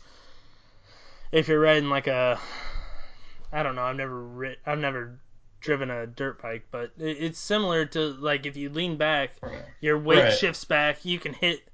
[1.36, 2.40] if you're riding like a,
[3.52, 5.20] I don't know, I've never ri- I've never
[5.60, 9.32] driven a dirt bike, but it, it's similar to like if you lean back,
[9.82, 10.34] your weight Right.
[10.34, 11.68] shifts back, you can hit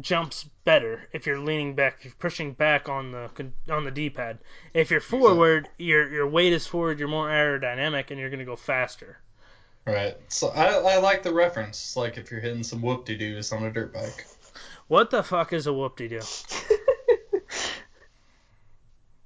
[0.00, 3.30] jumps better if you're leaning back, you're pushing back on the
[3.70, 4.38] on the D-pad.
[4.74, 8.56] If you're forward, your your weight is forward, you're more aerodynamic, and you're gonna go
[8.56, 9.18] faster.
[9.86, 10.16] Right.
[10.28, 11.78] So I, I like the reference.
[11.78, 14.26] It's like if you're hitting some whoop-de-doos on a dirt bike.
[14.88, 16.20] What the fuck is a whoop-de-doo?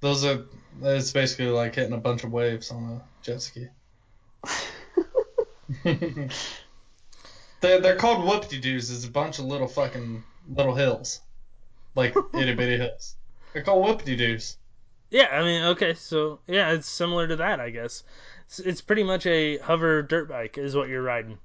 [0.01, 0.43] Those are,
[0.81, 3.67] it's basically like hitting a bunch of waves on a jet ski.
[5.83, 8.91] they're, they're called whoop-de-doos.
[8.91, 10.23] It's a bunch of little fucking
[10.53, 11.21] little hills.
[11.95, 13.15] Like itty bitty hills.
[13.53, 14.57] They're called whoop-de-doos.
[15.11, 18.03] Yeah, I mean, okay, so yeah, it's similar to that, I guess.
[18.47, 21.37] It's, it's pretty much a hover dirt bike, is what you're riding.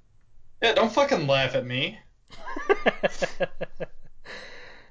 [0.63, 1.99] Yeah, don't fucking laugh at me.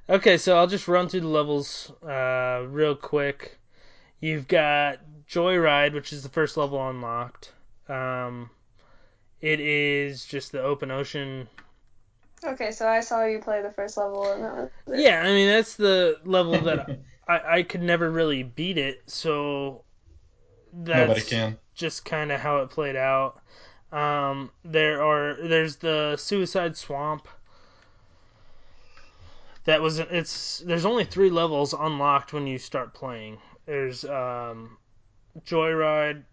[0.09, 3.57] okay, so I'll just run through the levels uh, real quick.
[4.19, 4.99] You've got
[5.29, 7.51] Joyride, which is the first level unlocked.
[7.87, 8.49] Um,
[9.41, 11.47] it is just the open ocean.
[12.43, 14.99] Okay, so I saw you play the first level and that was it.
[14.99, 19.83] Yeah, I mean that's the level that I, I could never really beat it, so
[20.73, 21.57] that's Nobody can.
[21.73, 23.41] just kind of how it played out.
[23.91, 27.27] Um, there are there's the Suicide Swamp.
[29.65, 33.39] That was it's there's only three levels unlocked when you start playing.
[33.65, 34.77] There's um,
[35.43, 36.23] Joyride,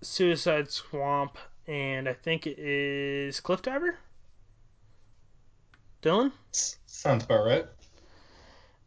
[0.00, 1.36] Suicide Swamp,
[1.66, 3.98] and I think it is Cliff Diver.
[6.02, 6.32] Dylan.
[6.86, 7.66] Sounds about right.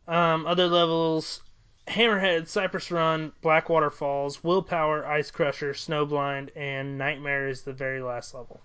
[0.07, 1.43] Um, other levels:
[1.88, 8.34] Hammerhead, Cypress Run, Blackwater Falls, Willpower, Ice Crusher, Snowblind, and Nightmare is the very last
[8.34, 8.59] level.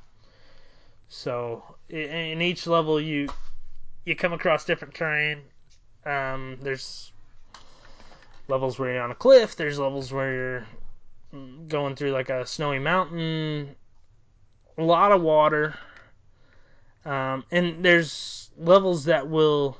[1.08, 3.28] So in each level, you
[4.06, 5.42] you come across different terrain.
[6.06, 7.12] Um, there's
[8.48, 9.56] levels where you're on a cliff.
[9.56, 10.66] There's levels where you're
[11.68, 13.74] going through like a snowy mountain.
[14.78, 15.74] A lot of water.
[17.04, 19.76] Um, and there's levels that will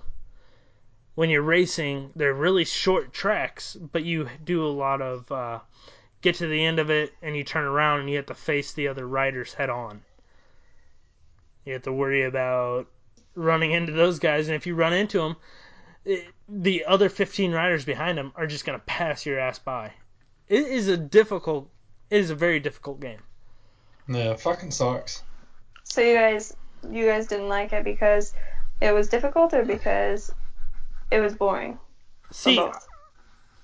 [1.14, 5.60] when you're racing, they're really short tracks, but you do a lot of uh,
[6.20, 8.72] get to the end of it and you turn around and you have to face
[8.72, 10.02] the other riders head on.
[11.64, 12.88] You have to worry about
[13.36, 15.36] running into those guys, and if you run into them,
[16.04, 19.92] it, the other 15 riders behind them are just gonna pass your ass by.
[20.48, 21.70] It is a difficult.
[22.10, 23.20] It is a very difficult game.
[24.08, 25.22] Yeah, fucking sucks.
[25.84, 26.56] So you guys,
[26.90, 28.32] you guys didn't like it because
[28.80, 30.32] it was difficult, or because
[31.10, 31.72] it was boring?
[31.72, 32.70] Or See.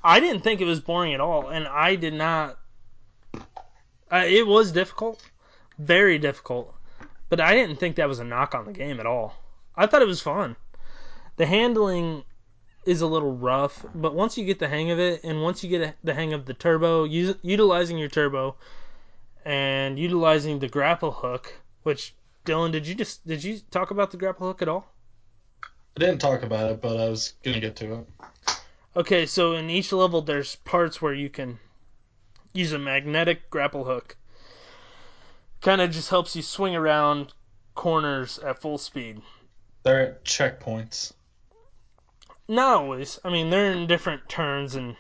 [0.05, 2.59] I didn't think it was boring at all, and I did not.
[4.11, 5.23] Uh, it was difficult,
[5.79, 6.75] very difficult,
[7.29, 9.35] but I didn't think that was a knock on the game at all.
[9.77, 10.57] I thought it was fun.
[11.37, 12.25] The handling
[12.85, 15.71] is a little rough, but once you get the hang of it, and once you
[15.71, 18.57] get the hang of the turbo, us, utilizing your turbo,
[19.45, 21.55] and utilizing the grapple hook,
[21.85, 22.15] which
[22.45, 24.93] Dylan, did you just did you talk about the grapple hook at all?
[25.97, 28.07] I didn't talk about it, but I was gonna get to it.
[28.97, 31.59] Okay, so in each level, there's parts where you can
[32.53, 34.17] use a magnetic grapple hook.
[35.61, 37.33] Kind of just helps you swing around
[37.75, 39.23] corners at full speed.
[39.83, 41.13] They're at checkpoints.
[42.49, 43.19] Not always.
[43.25, 44.97] I mean, they're in different turns and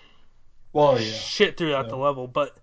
[0.72, 1.12] Well, yeah.
[1.12, 1.90] shit throughout Yeah.
[1.90, 2.56] the level, but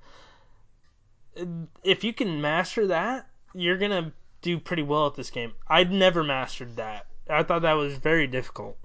[1.83, 4.11] if you can master that, you're gonna
[4.41, 5.53] do pretty well at this game.
[5.67, 7.05] I'd never mastered that.
[7.29, 8.77] I thought that was very difficult.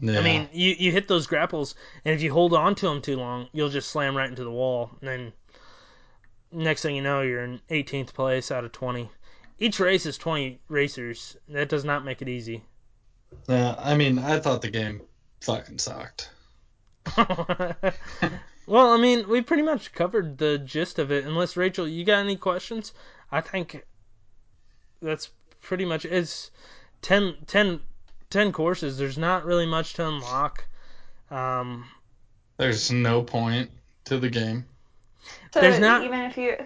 [0.00, 0.18] yeah.
[0.18, 1.74] I mean, you, you hit those grapples,
[2.04, 4.50] and if you hold on to them too long, you'll just slam right into the
[4.50, 4.90] wall.
[5.00, 5.32] And then
[6.52, 9.10] next thing you know, you're in 18th place out of 20.
[9.60, 11.36] Each race is 20 racers.
[11.48, 12.64] That does not make it easy.
[13.46, 13.76] yeah.
[13.78, 15.02] I mean, I thought the game
[15.42, 16.30] fucking sucked.
[17.16, 21.26] well, I mean, we pretty much covered the gist of it.
[21.26, 22.94] Unless Rachel, you got any questions?
[23.30, 23.84] I think
[25.02, 25.28] that's
[25.60, 26.50] pretty much it's
[27.02, 27.80] 10, 10,
[28.30, 28.96] 10 courses.
[28.96, 30.64] There's not really much to unlock.
[31.30, 31.84] Um,
[32.56, 33.70] There's no point
[34.06, 34.64] to the game.
[35.52, 36.56] So There's not- even if you,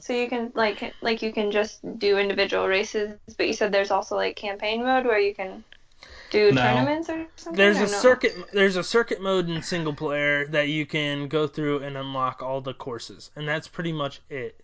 [0.00, 3.90] so you can like like you can just do individual races, but you said there's
[3.90, 5.64] also like campaign mode where you can
[6.30, 6.62] do No.
[6.62, 7.56] tournaments or something.
[7.56, 7.98] There's or a no?
[7.98, 8.34] circuit.
[8.52, 12.60] There's a circuit mode in single player that you can go through and unlock all
[12.60, 14.60] the courses, and that's pretty much it.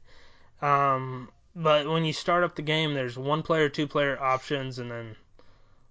[0.61, 4.91] Um, but when you start up the game, there's one player, two player options, and
[4.91, 5.17] then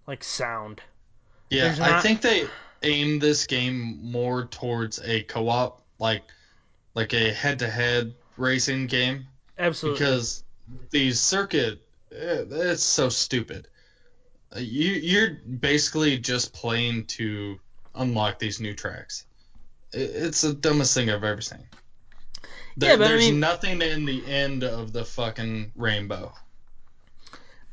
[0.07, 0.81] like sound.
[1.49, 2.47] Yeah, There's I think they
[2.83, 6.23] aim this game more towards a co-op, like
[6.97, 9.27] like a head-to-head racing game,
[9.59, 9.99] Absolutely.
[9.99, 10.43] because
[10.89, 11.79] the circuit
[12.11, 13.67] eh, it's so stupid.
[14.55, 15.29] Uh, You you're
[15.59, 17.59] basically just playing to
[17.93, 19.25] unlock these new tracks.
[19.93, 21.67] It's the dumbest thing I've ever seen.
[22.77, 26.33] There, Yeah, but I there's mean- nothing in the end of the fucking rainbow.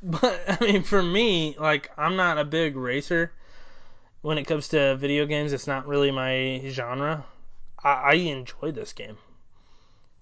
[0.03, 3.33] But I mean, for me, like I'm not a big racer.
[4.21, 7.25] When it comes to video games, it's not really my genre.
[7.85, 9.19] I, I enjoy this game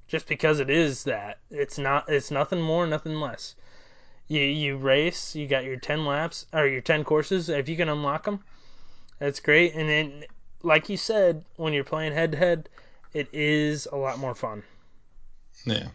[0.09, 1.39] just because it is that.
[1.51, 2.09] It's not.
[2.09, 3.55] It's nothing more, nothing less.
[4.29, 5.35] You you race.
[5.35, 7.49] You got your ten laps or your ten courses.
[7.49, 8.41] If you can unlock them,
[9.19, 9.75] that's great.
[9.75, 10.25] And then,
[10.63, 12.69] like you said, when you're playing head to head,
[13.15, 14.63] it is a lot more fun.
[15.65, 15.89] Yeah.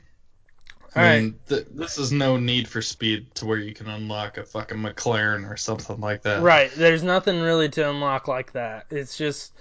[0.96, 1.22] All I right.
[1.22, 4.78] mean, th- this is no need for speed to where you can unlock a fucking
[4.78, 6.42] McLaren or something like that.
[6.42, 6.72] Right.
[6.76, 8.86] There's nothing really to unlock like that.
[8.90, 9.52] It's just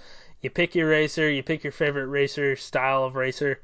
[0.41, 3.61] you pick your racer, you pick your favorite racer style of racer,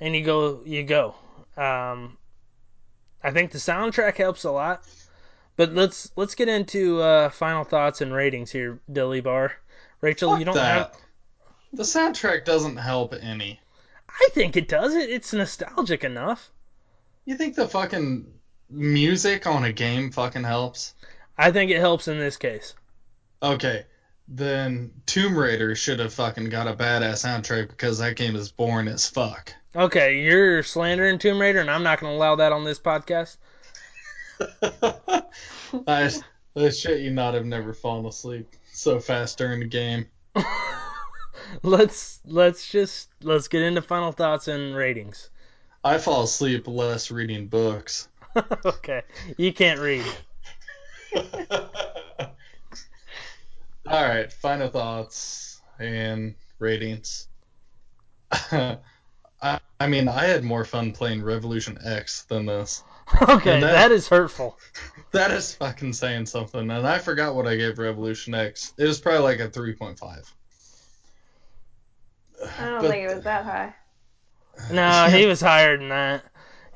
[0.00, 0.62] and you go.
[0.64, 1.14] You go.
[1.56, 2.16] Um,
[3.22, 4.84] I think the soundtrack helps a lot.
[5.56, 9.52] But let's let's get into uh, final thoughts and ratings here, Dilly Bar.
[10.00, 10.76] Rachel, Fuck you don't that.
[10.76, 10.96] have.
[11.74, 13.60] The soundtrack doesn't help any.
[14.08, 14.94] I think it does.
[14.94, 16.50] It it's nostalgic enough.
[17.24, 18.26] You think the fucking
[18.70, 20.94] music on a game fucking helps?
[21.38, 22.74] I think it helps in this case.
[23.42, 23.84] Okay,
[24.34, 28.88] then Tomb Raider should have fucking got a badass soundtrack because that game is boring
[28.88, 29.54] as fuck.
[29.76, 33.36] Okay, you're slandering Tomb Raider, and I'm not going to allow that on this podcast.
[35.86, 36.10] I,
[36.56, 40.06] I shit you not have never fallen asleep so fast during the game.
[41.62, 45.30] let's let's just let's get into final thoughts and ratings.
[45.84, 48.08] I fall asleep less reading books.
[48.64, 49.02] okay,
[49.36, 50.04] you can't read.
[53.86, 57.28] All right, final thoughts and ratings.
[58.32, 58.78] I,
[59.80, 62.82] I mean, I had more fun playing Revolution X than this.
[63.22, 64.58] Okay, that- that is hurtful.
[65.12, 68.72] That is fucking saying something, and I forgot what I gave Revolution X.
[68.78, 70.00] It was probably like a 3.5.
[72.58, 73.74] I don't But- think it was that high.
[74.72, 76.24] No, he was higher than that.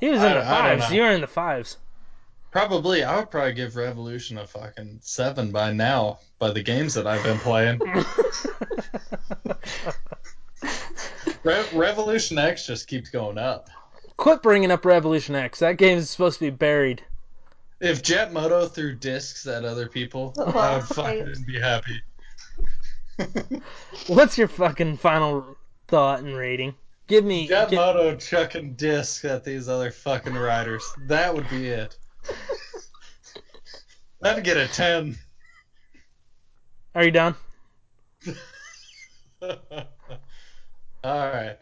[0.01, 0.93] He was in I- the fives.
[0.93, 1.79] You were in the fives.
[2.57, 7.07] Probably, I would probably give Revolution a fucking 7 by now, by the games that
[7.07, 7.79] I've been playing.
[11.43, 13.69] Re- Revolution X just keeps going up.
[14.17, 15.59] Quit bringing up Revolution X.
[15.59, 17.05] That game is supposed to be buried.
[17.81, 22.01] If Jet Moto threw discs at other people, I would Lost fucking be happy.
[24.07, 26.75] What's your fucking final thought and rating?
[27.07, 27.49] Give me.
[27.49, 30.91] Jet gi- Moto chucking discs at these other fucking riders.
[31.07, 31.99] That would be it.
[34.21, 35.17] That'd get a 10.
[36.95, 37.35] are you done?
[41.05, 41.59] Alright.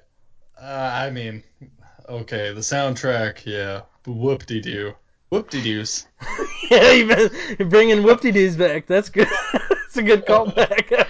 [0.60, 1.42] Uh, I mean,
[2.08, 3.82] okay, the soundtrack, yeah.
[4.06, 4.94] Whoop de doo.
[5.30, 6.06] Whoop de doos.
[6.70, 8.86] yeah, you're bringing whoopty doos back.
[8.86, 9.28] That's good.
[9.52, 11.06] That's a good callback.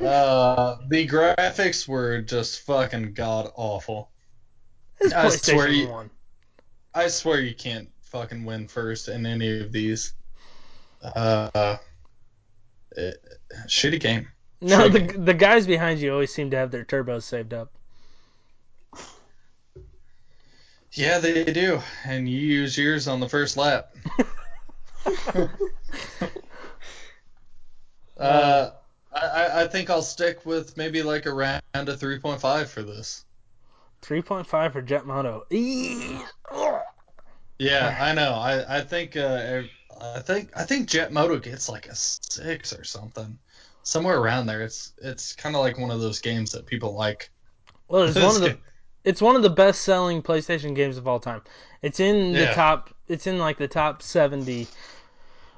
[0.00, 4.10] uh, the graphics were just fucking god awful.
[5.00, 6.10] It's I swear you- One.
[6.96, 10.14] I swear you can't fucking win first in any of these.
[11.02, 11.76] Uh,
[12.92, 13.22] it,
[13.66, 14.28] shitty game.
[14.62, 17.70] No, the the guys behind you always seem to have their turbos saved up.
[20.92, 23.94] Yeah, they do, and you use yours on the first lap.
[28.18, 28.70] uh,
[29.12, 33.24] I, I- think I'll stick with maybe like around a 3.5 for this.
[34.02, 35.44] 3.5 for Jet Moto.
[35.50, 36.18] Eee.
[37.58, 38.32] Yeah, I know.
[38.34, 39.62] I I think uh,
[40.00, 43.38] I think I think Jet Moto gets like a six or something,
[43.82, 44.62] somewhere around there.
[44.62, 47.30] It's it's kind of like one of those games that people like.
[47.88, 48.58] Well, it's one of the
[49.04, 51.42] it's one of the best selling PlayStation games of all time.
[51.82, 52.46] It's in the Yeah.
[52.46, 52.94] top.
[53.08, 54.68] It's in like the top 70,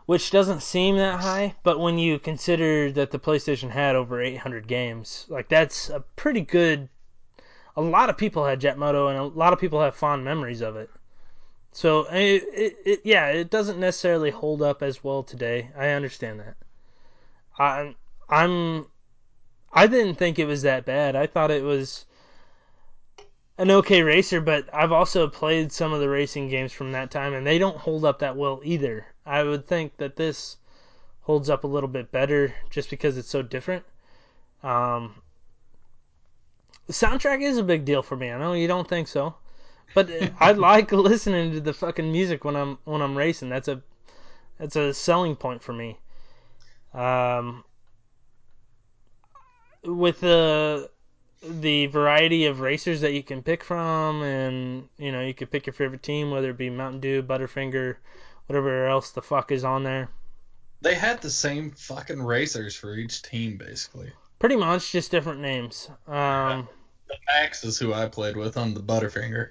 [0.06, 4.68] which doesn't seem that high, but when you consider that the PlayStation had over 800
[4.68, 6.88] games, like that's a pretty good.
[7.76, 10.62] A lot of people had Jet Moto, and a lot of people have fond memories
[10.62, 10.90] of it.
[11.72, 15.70] So it, it, it yeah, it doesn't necessarily hold up as well today.
[15.76, 16.56] I understand that.
[17.58, 17.94] I
[18.28, 18.86] I'm
[19.72, 21.14] I didn't think it was that bad.
[21.14, 22.06] I thought it was
[23.58, 27.34] an okay racer, but I've also played some of the racing games from that time,
[27.34, 29.06] and they don't hold up that well either.
[29.26, 30.56] I would think that this
[31.22, 33.84] holds up a little bit better just because it's so different.
[34.62, 35.16] Um,
[36.86, 38.30] the soundtrack is a big deal for me.
[38.30, 39.34] I know you don't think so,
[39.94, 40.10] but
[40.40, 43.48] I like listening to the fucking music when I'm when I'm racing.
[43.48, 43.82] That's a
[44.58, 45.98] that's a selling point for me.
[46.94, 47.64] Um,
[49.84, 50.90] with the
[51.42, 55.66] the variety of racers that you can pick from, and you know you could pick
[55.66, 57.96] your favorite team, whether it be Mountain Dew, Butterfinger,
[58.46, 60.08] whatever else the fuck is on there.
[60.80, 64.12] They had the same fucking racers for each team, basically.
[64.38, 65.90] Pretty much just different names.
[66.06, 66.68] Um,
[67.08, 69.50] The Max is who I played with on the Butterfinger.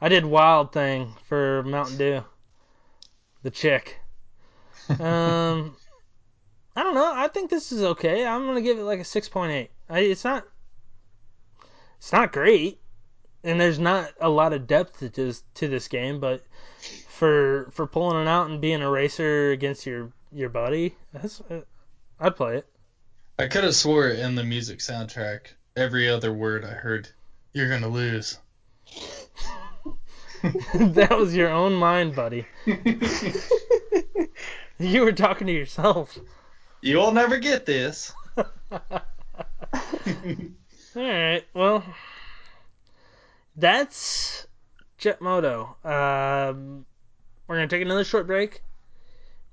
[0.00, 2.24] I did Wild Thing for Mountain Dew,
[3.42, 3.98] the chick.
[4.88, 5.76] Um,
[6.74, 7.12] I don't know.
[7.12, 8.24] I think this is okay.
[8.24, 9.70] I'm gonna give it like a six point eight.
[9.90, 10.46] It's not.
[11.98, 12.80] It's not great,
[13.44, 16.20] and there's not a lot of depth to this to this game.
[16.20, 16.42] But
[17.08, 21.62] for for pulling it out and being a racer against your your buddy, that's uh,
[22.20, 22.66] I'd play it.
[23.38, 27.10] I could have swore in the music soundtrack, every other word I heard,
[27.52, 28.38] "You're gonna lose."
[30.74, 32.46] that was your own mind, buddy.
[34.80, 36.16] You were talking to yourself.
[36.82, 38.12] You'll never get this.
[40.96, 41.84] Alright, well,
[43.56, 44.46] that's
[44.96, 45.76] Jet Moto.
[45.82, 46.86] Um,
[47.48, 48.62] we're going to take another short break.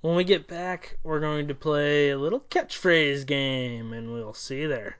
[0.01, 4.61] When we get back, we're going to play a little catchphrase game, and we'll see
[4.61, 4.99] you there.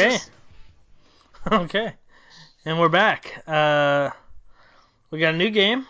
[0.00, 0.18] Okay.
[1.50, 1.94] Okay.
[2.66, 3.42] And we're back.
[3.46, 4.10] Uh,
[5.10, 5.86] we got a new game.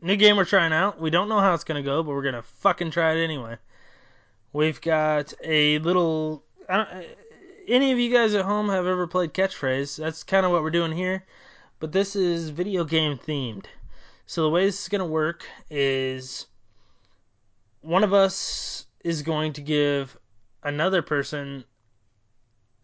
[0.00, 1.00] new game we're trying out.
[1.00, 3.56] We don't know how it's gonna go, but we're gonna fucking try it anyway.
[4.52, 6.44] We've got a little.
[6.68, 7.06] I don't,
[7.66, 9.96] any of you guys at home have ever played catchphrase?
[9.96, 11.24] That's kind of what we're doing here,
[11.80, 13.66] but this is video game themed.
[14.26, 16.46] So the way this is gonna work is
[17.80, 20.16] one of us is going to give
[20.62, 21.64] another person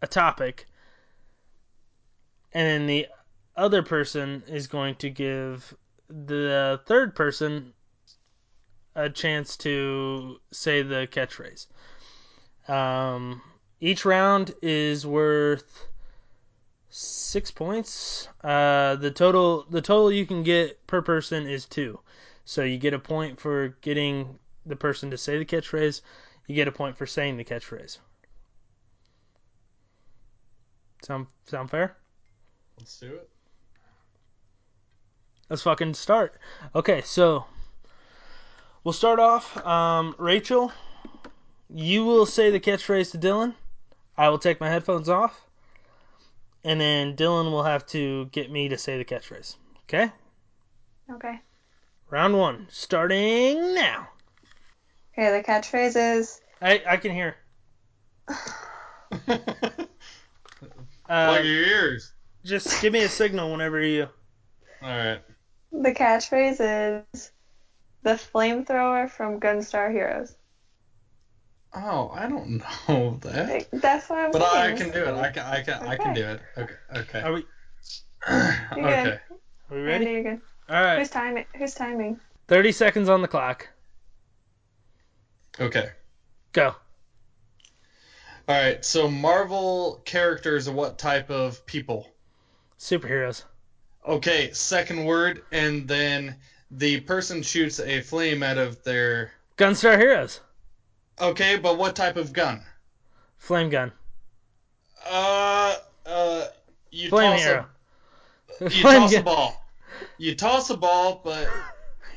[0.01, 0.65] a topic,
[2.53, 3.07] and then the
[3.55, 5.75] other person is going to give
[6.09, 7.73] the third person
[8.95, 11.67] a chance to say the catchphrase.
[12.69, 13.41] Um,
[13.79, 15.87] each round is worth
[16.89, 18.27] six points.
[18.43, 21.99] Uh, the total the total you can get per person is two.
[22.45, 26.01] So you get a point for getting the person to say the catchphrase.
[26.47, 27.99] You get a point for saying the catchphrase.
[31.01, 31.95] Sound sound fair?
[32.77, 33.29] Let's do it.
[35.49, 36.35] Let's fucking start.
[36.75, 37.45] Okay, so
[38.83, 39.57] we'll start off.
[39.65, 40.71] Um, Rachel,
[41.69, 43.55] you will say the catchphrase to Dylan.
[44.17, 45.41] I will take my headphones off,
[46.63, 49.55] and then Dylan will have to get me to say the catchphrase.
[49.85, 50.11] Okay?
[51.09, 51.39] Okay.
[52.09, 54.09] Round one, starting now.
[55.13, 57.37] Okay, the catchphrase is I I can hear.
[61.09, 62.13] Plug Uh, your ears.
[62.45, 64.07] just give me a signal whenever you.
[64.83, 65.19] All right.
[65.71, 67.31] the catchphrase is
[68.03, 70.35] the flamethrower from Gunstar Heroes.
[71.73, 73.67] Oh, I don't know that.
[73.71, 75.13] That's what I'm But I can do it.
[75.15, 75.45] I can.
[75.45, 75.83] I can.
[75.87, 76.41] I can do it.
[76.57, 76.73] Okay.
[76.95, 77.21] Okay.
[77.21, 77.45] Are we
[78.75, 79.03] You're okay.
[79.03, 79.19] good.
[79.71, 80.05] are we ready?
[80.05, 80.41] you're good.
[80.69, 80.99] All right.
[80.99, 81.45] Who's timing?
[81.57, 82.19] Who's timing?
[82.47, 83.67] Thirty seconds on the clock.
[85.59, 85.89] Okay.
[86.53, 86.75] Go.
[88.49, 88.83] All right.
[88.83, 92.09] So Marvel characters are what type of people?
[92.79, 93.43] Superheroes.
[94.07, 94.51] Okay.
[94.53, 96.35] Second word, and then
[96.71, 99.33] the person shoots a flame out of their.
[99.55, 100.39] Gunstar Heroes.
[101.21, 102.63] Okay, but what type of gun?
[103.37, 103.91] Flame gun.
[105.07, 105.75] Uh,
[106.05, 106.45] uh,
[106.91, 107.65] you Flame toss hero.
[108.61, 109.65] a you Flame toss a ball.
[110.17, 111.47] You toss a ball, but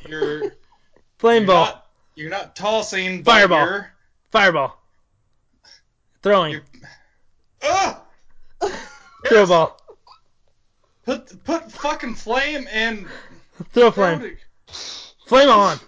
[0.09, 0.53] you're
[1.19, 1.65] Flame you're ball.
[1.67, 3.23] Not, you're not tossing.
[3.23, 3.67] But Fireball.
[3.67, 3.93] You're,
[4.31, 4.82] Fireball.
[6.23, 6.53] Throwing.
[6.53, 6.65] You're-
[7.63, 8.03] ah!
[9.27, 9.79] Throw ball.
[11.05, 13.07] Put put fucking flame and
[13.73, 14.37] Throw flame.
[15.27, 15.79] Flame on.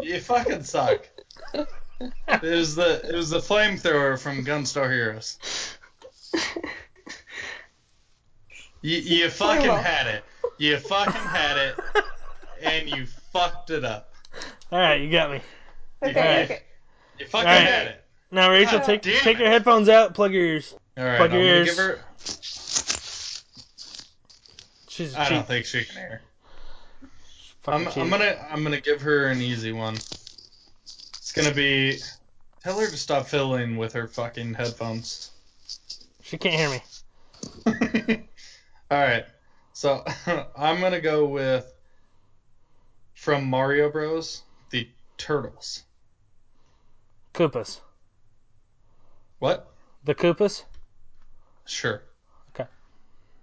[0.00, 1.06] You fucking suck.
[1.54, 5.38] It was the it was the flamethrower from Gunstar Heroes.
[8.82, 10.24] You you fucking had it.
[10.58, 11.76] You fucking had it,
[12.62, 14.12] and you fucked it up.
[14.72, 15.40] All right, you got me.
[16.02, 16.44] Okay, Alright.
[16.44, 16.62] okay.
[17.18, 17.66] You fucking Alright.
[17.66, 18.04] had it.
[18.30, 20.14] Now, Rachel, God take damn take your headphones out.
[20.14, 20.74] Plug your ears.
[20.98, 21.68] All right, Plug I'm your gonna ears.
[21.68, 22.00] give her.
[24.88, 26.22] She's a I don't think she can hear.
[27.68, 27.86] I'm.
[27.88, 29.94] I'm gonna I'm gonna give her an easy one.
[29.94, 31.98] It's gonna be
[32.62, 35.30] tell her to stop fiddling with her fucking headphones.
[36.22, 36.82] She can't hear me.
[38.90, 39.24] All right,
[39.72, 40.04] so
[40.56, 41.72] I'm gonna go with
[43.14, 44.42] from Mario Bros.
[44.70, 45.82] The turtles.
[47.34, 47.80] Koopas.
[49.38, 49.70] What?
[50.04, 50.64] The Koopas.
[51.66, 52.02] Sure.
[52.50, 52.68] Okay.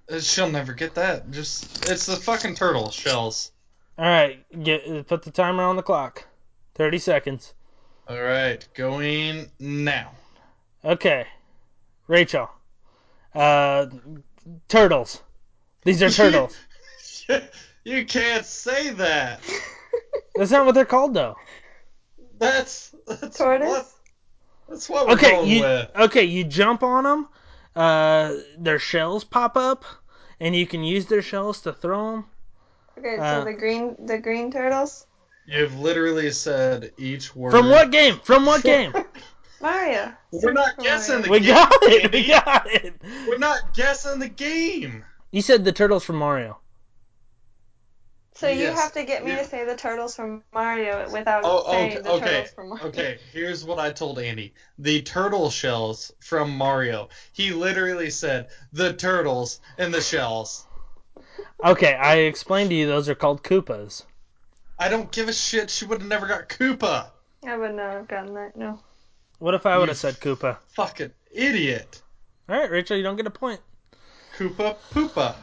[0.10, 1.30] Uh, She'll never get that.
[1.32, 3.52] Just it's the fucking turtle shells.
[3.98, 6.26] All right, get put the timer on the clock.
[6.76, 7.54] Thirty seconds.
[8.08, 10.12] All right, going now.
[10.84, 11.26] Okay,
[12.08, 12.50] Rachel.
[13.36, 13.88] Uh,
[14.68, 15.22] turtles.
[15.84, 16.56] These are turtles.
[17.84, 19.42] you can't say that.
[20.36, 21.36] That's not what they're called though.
[22.40, 23.68] That's that's Tortoise?
[23.70, 23.88] what
[24.70, 25.92] that's what we're Okay, going you with.
[25.96, 26.24] okay?
[26.24, 27.28] You jump on them.
[27.76, 29.84] Uh, their shells pop up,
[30.40, 32.26] and you can use their shells to throw them.
[32.98, 35.08] Okay, Uh, so the green the green turtles?
[35.46, 37.52] You've literally said each word.
[37.52, 38.20] From what game?
[38.24, 38.94] From what game?
[39.62, 40.14] Mario.
[40.32, 41.56] We're not Super guessing the We game.
[41.56, 42.12] got it.
[42.14, 42.94] We got it.
[43.28, 45.04] We're not guessing the game.
[45.32, 46.60] You said the turtles from Mario.
[48.36, 48.80] So you Yes.
[48.82, 52.02] have to get me You- to say the turtles from Mario without Oh, saying okay,
[52.02, 52.86] the okay, turtles from Mario.
[52.88, 53.20] okay.
[53.32, 57.10] Here's what I told Andy: the turtle shells from Mario.
[57.32, 60.66] He literally said the turtles and the shells.
[61.64, 64.04] Okay, I explained to you those are called Koopas.
[64.80, 65.70] I don't give a shit.
[65.70, 67.12] She would have never got Koopa.
[67.48, 68.56] I would not have gotten that.
[68.58, 68.80] No.
[69.40, 70.58] What if I would have said Koopa?
[70.76, 72.02] Fucking idiot.
[72.50, 73.62] All right, Rachel, you don't get a point.
[74.38, 75.36] Koopa poopa.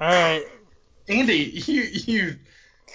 [0.00, 0.44] All right,
[1.18, 2.36] Andy, you you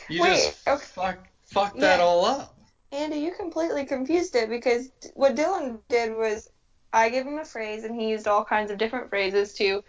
[0.10, 0.86] you Wait, just okay.
[0.86, 2.58] fuck fuck that all up.
[2.92, 6.50] Andy, you completely confused it because what Dylan did was
[6.94, 9.84] I gave him a phrase and he used all kinds of different phrases to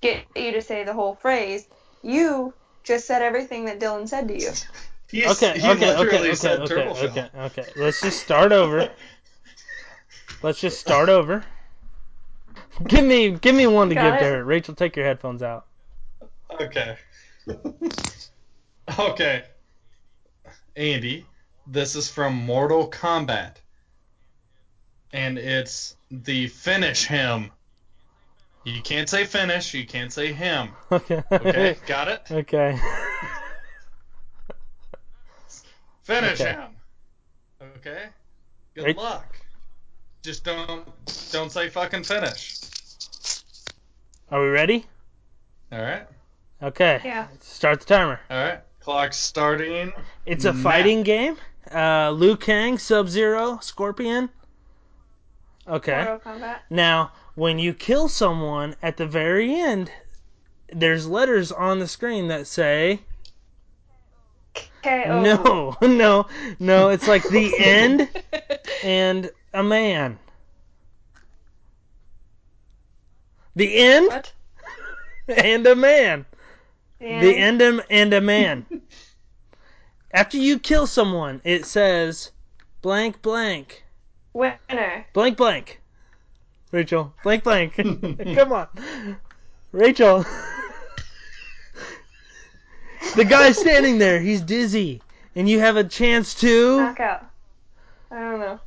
[0.00, 1.66] get you to say the whole phrase.
[2.02, 2.54] You
[2.84, 4.50] just said everything that Dylan said to you.
[5.10, 7.66] He, Okay, he okay, literally okay, okay, okay, okay, okay.
[7.74, 8.88] Let's just start over.
[10.40, 11.44] Let's just start over.
[12.86, 14.30] Give me, give me one to Got give to it?
[14.36, 14.44] her.
[14.44, 15.66] Rachel, take your headphones out.
[16.60, 16.96] Okay.
[18.98, 19.44] okay.
[20.76, 21.26] Andy,
[21.66, 23.56] this is from Mortal Kombat.
[25.12, 27.50] And it's the finish him.
[28.64, 30.70] You can't say finish, you can't say him.
[30.92, 31.22] Okay.
[31.32, 32.22] Okay, got it?
[32.30, 32.76] okay.
[36.02, 36.52] Finish Okay.
[36.52, 36.70] him.
[37.76, 38.08] Okay?
[38.74, 38.96] Good Right.
[38.96, 39.36] luck.
[40.22, 40.84] Just don't
[41.30, 42.56] don't say fucking finish.
[44.30, 44.84] Are we ready?
[45.72, 46.08] Alright?
[46.62, 47.00] Okay.
[47.04, 47.26] Yeah.
[47.40, 48.20] Start the timer.
[48.30, 48.60] Alright.
[48.80, 49.92] Clock starting.
[50.26, 50.62] It's a Now.
[50.62, 51.36] fighting game.
[51.72, 54.28] Uh, Liu Kang, Sub Zero, Scorpion.
[55.68, 56.04] Okay.
[56.04, 56.56] Mortal Kombat.
[56.70, 59.90] Now, when you kill someone at the very end,
[60.72, 63.00] there's letters on the screen that say
[64.82, 65.20] KO.
[65.22, 66.26] no, no,
[66.58, 66.88] no.
[66.88, 68.08] It's like the end
[68.82, 70.18] and a man.
[73.56, 74.32] The end What?
[75.28, 76.24] and a man.
[77.00, 78.66] The The end and- and a man.
[80.12, 82.30] After you kill someone, it says
[82.82, 83.84] blank blank
[84.32, 85.06] Winner.
[85.12, 85.80] blank blank.
[86.72, 87.74] Rachel, blank blank.
[88.34, 88.68] Come on,
[89.72, 90.24] Rachel.
[93.16, 95.00] the guy standing there, he's dizzy,
[95.34, 96.76] and you have a chance to.
[96.80, 97.26] Knockout.
[98.10, 98.60] I don't know.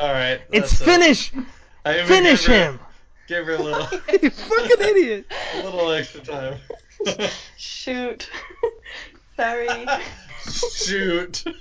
[0.00, 0.42] Alright.
[0.52, 1.32] It's that's finish.
[1.84, 2.80] I Finish gave him.
[3.32, 5.24] Give her a little you fucking idiot.
[5.54, 6.58] a little extra time.
[7.56, 8.28] Shoot.
[9.36, 9.86] Sorry.
[10.74, 11.42] Shoot.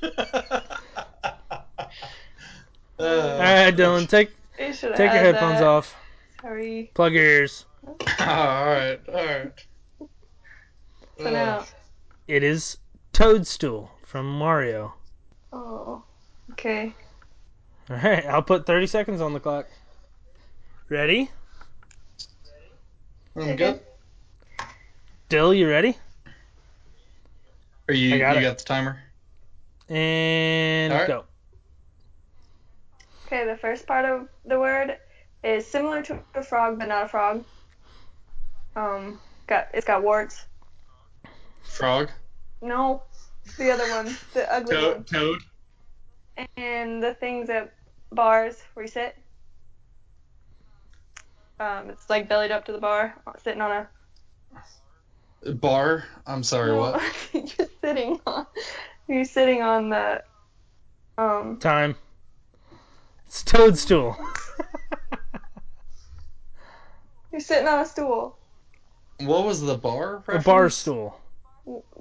[2.99, 5.95] Uh, All right, Dylan, take take your headphones off.
[6.39, 6.91] Sorry.
[6.93, 7.65] Plug your ears.
[8.19, 9.65] Alright, alright.
[11.17, 11.65] So now.
[12.28, 12.78] It is
[13.11, 14.93] Toadstool from Mario.
[15.51, 16.03] Oh.
[16.51, 16.93] Okay.
[17.89, 19.65] All right, I'll put 30 seconds on the clock.
[20.89, 21.32] Ready?
[23.36, 23.80] I'm good.
[25.30, 25.98] Dill, you ready?
[27.88, 28.44] Are you I got you it.
[28.44, 29.00] got the timer?
[29.90, 31.08] And All right.
[31.08, 31.24] go.
[33.26, 34.98] Okay, the first part of the word
[35.44, 37.46] is similar to a frog, but not a frog.
[38.76, 40.46] Um, got it's got warts.
[41.64, 42.10] Frog.
[42.62, 43.04] No,
[43.58, 45.08] the other one, the ugly Toad.
[45.08, 45.42] Toad.
[46.58, 47.74] and the things at
[48.12, 49.18] bars where you sit.
[51.62, 53.86] Um, it's like bellied up to the bar, sitting on
[55.45, 55.53] a.
[55.53, 56.05] Bar.
[56.26, 56.76] I'm sorry.
[56.76, 56.99] What?
[57.34, 58.47] you're sitting on.
[59.07, 60.24] You're sitting on the.
[61.20, 61.59] Um.
[61.59, 61.95] Time.
[63.28, 64.18] It's Toadstool.
[67.32, 68.38] You're sitting on a stool.
[69.20, 70.16] What was the bar?
[70.16, 70.43] a Reference?
[70.43, 71.18] bar stool.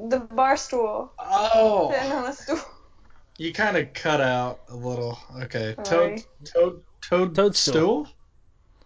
[0.08, 1.12] The bar stool.
[1.18, 1.92] Oh.
[1.92, 2.61] Sitting on a stool.
[3.36, 5.18] You kind of cut out a little.
[5.42, 5.74] Okay.
[5.76, 5.86] Toad.
[5.86, 6.24] Sorry.
[6.44, 6.82] Toad.
[7.02, 7.34] Toad.
[7.34, 7.74] Toadstool.
[7.74, 8.08] Stool.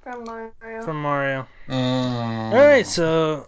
[0.04, 0.82] From Mario.
[0.84, 1.46] From Mario.
[1.66, 3.46] Um, All right, so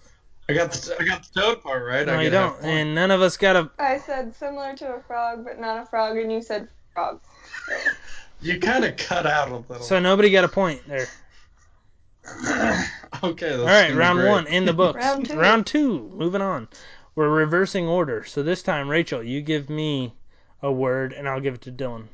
[0.48, 2.06] I got the I got the toad part right.
[2.06, 3.70] no, I you don't, and none of us got a.
[3.78, 7.20] I said similar to a frog, but not a frog, and you said frog.
[8.40, 9.84] You kind of cut out a little.
[9.84, 11.06] So nobody got a point there.
[13.22, 13.50] okay.
[13.50, 14.30] That's All right, round great.
[14.30, 14.96] one in the books.
[14.96, 15.38] Round two.
[15.38, 16.10] Round two.
[16.16, 16.68] Moving on.
[17.14, 18.24] We're reversing order.
[18.24, 20.14] So this time, Rachel, you give me
[20.62, 22.04] a word, and I'll give it to Dylan.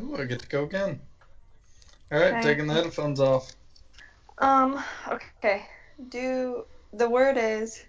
[0.00, 1.00] Ooh, I get to go again.
[2.12, 2.42] All right, Okay.
[2.42, 3.52] taking the headphones off.
[4.38, 4.82] Um.
[5.08, 5.66] Okay.
[6.10, 7.82] Do the word is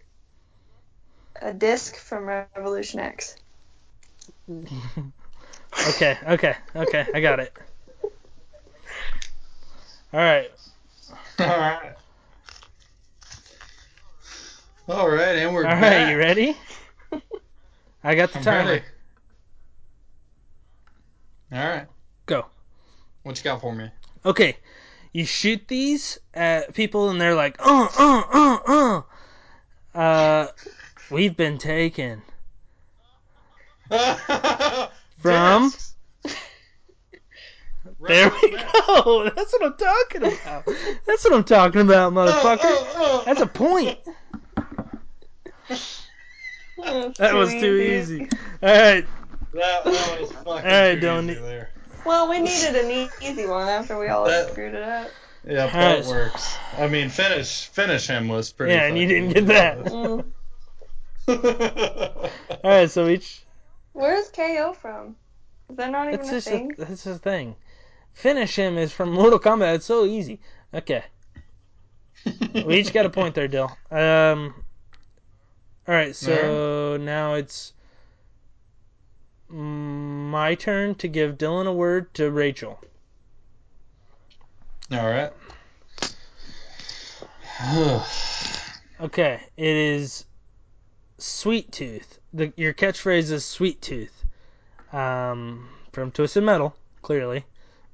[1.42, 3.36] a disc from Revolution X.
[5.88, 7.08] Okay, okay, okay.
[7.14, 7.54] I got it.
[10.14, 10.52] All right.
[11.40, 11.94] All right.
[14.90, 16.10] All right, and we're All right, back.
[16.10, 16.58] you ready?
[18.04, 18.64] I got the I'm timer.
[18.70, 18.84] ready.
[21.52, 21.88] All right.
[22.26, 22.46] Go.
[23.24, 23.90] What you got for me?
[24.26, 24.58] Okay,
[25.12, 29.02] you shoot these at people, and they're like, uh, uh, uh, uh.
[29.98, 30.48] Uh,
[31.12, 32.22] we've been taken.
[35.20, 35.72] From?
[38.06, 39.30] There we go.
[39.34, 40.66] That's what I'm talking about.
[41.06, 43.24] That's what I'm talking about, motherfucker.
[43.24, 43.98] That's a point.
[46.78, 48.28] That was too easy.
[48.62, 49.06] All right.
[49.54, 51.32] That, that was fucking right, too Dylan.
[51.32, 51.70] easy there.
[52.06, 55.10] Well, we needed an e- easy one after we all That- screwed it up.
[55.46, 56.06] Yeah, that Alright.
[56.06, 56.56] works.
[56.78, 58.74] I mean, finish finish him was pretty.
[58.74, 59.78] Yeah, and you didn't get that.
[59.86, 60.26] Mm.
[62.64, 62.90] All right.
[62.90, 63.44] So each.
[63.92, 65.16] Where's KO from?
[65.70, 66.72] Is that not even That's a just thing?
[66.78, 67.56] a, that's the thing.
[68.14, 69.76] Finish him is from Mortal Kombat.
[69.76, 70.40] It's so easy.
[70.74, 71.04] Okay.
[72.66, 73.70] We each got a point there, Dill.
[73.92, 74.54] Um,
[75.88, 77.74] All right, so now it's
[79.54, 82.80] my turn to give Dylan a word to Rachel.
[84.92, 85.32] All right.
[89.02, 90.24] Okay, it is
[91.18, 92.20] Sweet Tooth.
[92.34, 94.24] The, your catchphrase is Sweet Tooth.
[94.94, 97.44] Um, from Twisted Metal, clearly.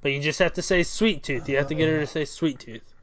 [0.02, 1.48] But you just have to say Sweet Tooth.
[1.48, 2.94] You have to get her to say Sweet Tooth.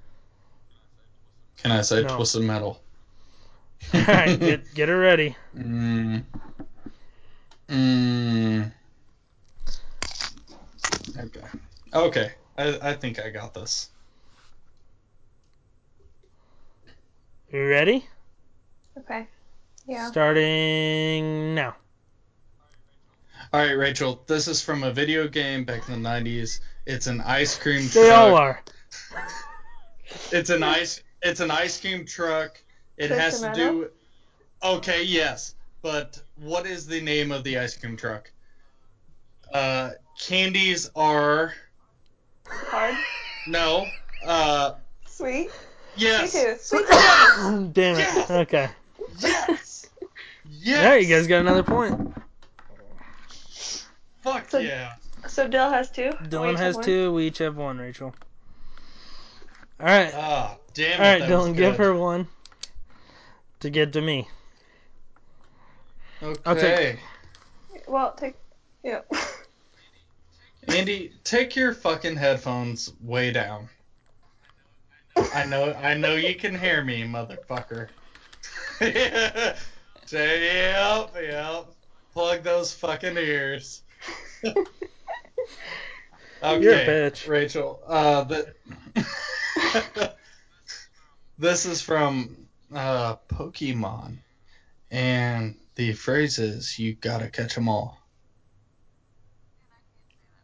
[1.58, 2.16] Can I say No.
[2.16, 2.82] twisted metal?
[3.94, 5.36] Alright, get, get her ready.
[5.58, 6.24] Mm.
[7.70, 8.72] Mm.
[11.20, 11.42] Okay.
[11.94, 12.32] Okay.
[12.58, 13.90] I, I think I got this.
[17.52, 18.06] You ready?
[18.98, 19.28] Okay.
[19.88, 20.10] Yeah.
[20.12, 21.76] Starting now.
[23.54, 24.22] All right, Rachel.
[24.28, 26.60] This is from a video game back in the '90s.
[26.86, 27.94] It's an ice cream truck.
[27.94, 28.64] They all are.
[30.32, 31.02] It's an ice.
[31.22, 32.62] It's an ice cream truck.
[32.98, 33.72] It Twisted has to Metal?
[33.82, 33.90] do.
[34.64, 35.54] Okay, yes,
[35.88, 38.30] but what is the name of the ice cream truck?
[39.54, 41.54] Uh, candies are
[42.46, 42.94] Hard.
[43.48, 43.86] no.
[44.26, 44.74] Uh,
[45.06, 45.50] Sweet.
[45.96, 46.36] yes.
[46.36, 46.56] Me too.
[46.60, 46.86] Sweet.
[47.74, 48.00] Damn it.
[48.00, 48.30] Yes!
[48.32, 48.70] Okay.
[49.20, 49.88] Yes.
[50.50, 50.82] Yes.
[50.84, 52.14] There, you guys got another point.
[54.24, 54.96] Fuck So- yeah.
[55.26, 56.10] So Dill has two.
[56.24, 56.84] Dylan has have one?
[56.84, 57.14] two.
[57.14, 58.14] We each have one, Rachel.
[59.80, 60.14] Alright.
[60.14, 61.22] Ah, damn it.
[61.22, 62.28] Alright, Dylan, give her one
[63.62, 64.28] to get to me.
[66.22, 66.42] Okay.
[66.46, 67.00] I'll take-
[67.88, 68.36] Well, take.
[68.84, 69.02] Yeah.
[70.68, 73.70] Andy, take your fucking headphones way down.
[75.34, 77.88] I know, I know you can hear me, motherfucker.
[78.80, 79.56] Say,
[80.72, 81.66] yep, yep.
[82.14, 83.82] Plug those fucking ears.
[84.44, 84.64] okay,
[86.62, 87.28] You're a bitch.
[87.28, 87.80] Rachel.
[87.88, 88.54] Uh, the
[91.38, 92.36] this is from
[92.74, 94.18] uh Pokemon,
[94.92, 97.98] and the phrase is "You gotta catch 'em all."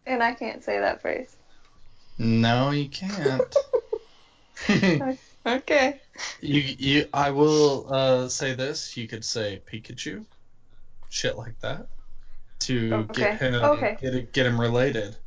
[0.06, 1.36] and I can't say that phrase.
[2.18, 3.56] No, you can't.
[5.46, 6.00] Okay.
[6.40, 8.96] You, you, I will uh, say this.
[8.96, 10.26] You could say Pikachu,
[11.10, 11.88] shit like that,
[12.60, 13.98] to Okay, get him, okay.
[14.00, 15.18] get it, get him related.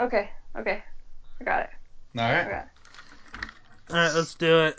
[0.00, 0.30] Okay.
[0.58, 0.82] Okay.
[1.40, 1.70] I got it.
[2.18, 2.50] All I right.
[2.50, 3.90] got it.
[3.90, 4.78] Alright, let's do it.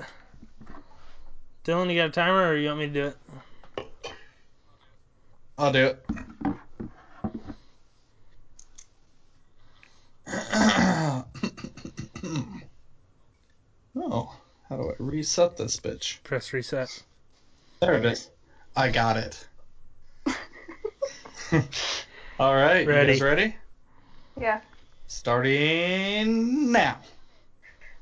[1.64, 3.18] Dylan, you got a timer or you want me to do it?
[5.58, 6.06] I'll do it.
[13.96, 14.36] oh,
[14.70, 16.22] how do I reset this bitch?
[16.24, 17.04] Press reset.
[17.80, 18.30] There it is.
[18.76, 19.48] I got it.
[22.40, 23.14] All right, you Ready.
[23.14, 23.56] guys ready?
[24.40, 24.60] Yeah.
[25.08, 26.98] Starting now.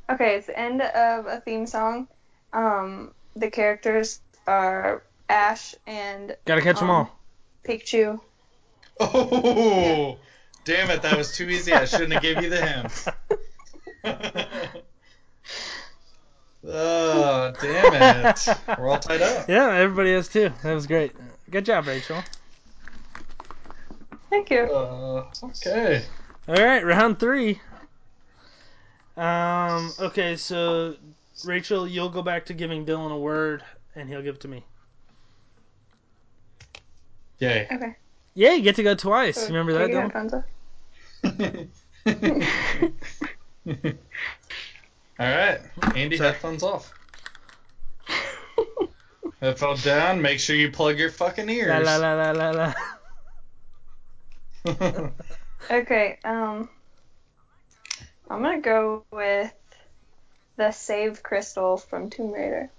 [0.09, 2.07] Okay, it's the end of a theme song.
[2.53, 7.14] Um, the characters are Ash and Gotta catch them Um, all.
[7.65, 8.19] Pikachu.
[8.99, 10.17] Oh,
[10.63, 11.01] damn it!
[11.01, 11.73] That was too easy.
[11.73, 13.05] I shouldn't have gave you the hint.
[16.65, 18.47] oh, damn it!
[18.79, 19.49] We're all tied up.
[19.49, 20.51] Yeah, everybody has too.
[20.63, 21.11] That was great.
[21.49, 22.23] Good job, Rachel.
[24.29, 24.63] Thank you.
[24.63, 26.03] Uh, okay.
[26.47, 27.59] All right, round three.
[29.17, 29.91] Um.
[29.99, 30.95] Okay, so
[31.43, 33.63] Rachel, you'll go back to giving Dylan a word,
[33.95, 34.63] and he'll give it to me.
[37.39, 37.67] Yay.
[37.71, 37.95] Okay.
[38.33, 39.37] Yeah, you get to go twice.
[39.37, 41.67] So Remember that, take your Dylan?
[45.19, 45.59] all right,
[45.95, 46.31] Andy, Sorry.
[46.31, 46.91] headphones off.
[49.41, 50.21] Headphones down.
[50.21, 51.67] Make sure you plug your fucking ears.
[51.85, 52.73] La la la la la
[54.79, 55.09] la.
[55.69, 56.69] Okay, um,
[58.29, 59.53] I'm gonna go with
[60.57, 62.69] the Save Crystal from Tomb Raider.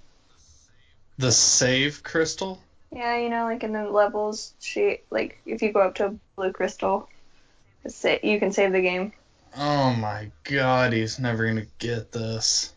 [1.19, 2.61] the save crystal.
[2.93, 6.15] Yeah, you know, like in the levels, she like if you go up to a
[6.37, 7.09] blue crystal,
[7.85, 9.13] it's you can save the game.
[9.57, 12.73] Oh my god, he's never gonna get this.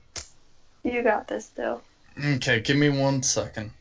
[0.83, 1.81] You got this, still.
[2.35, 3.71] Okay, give me one second.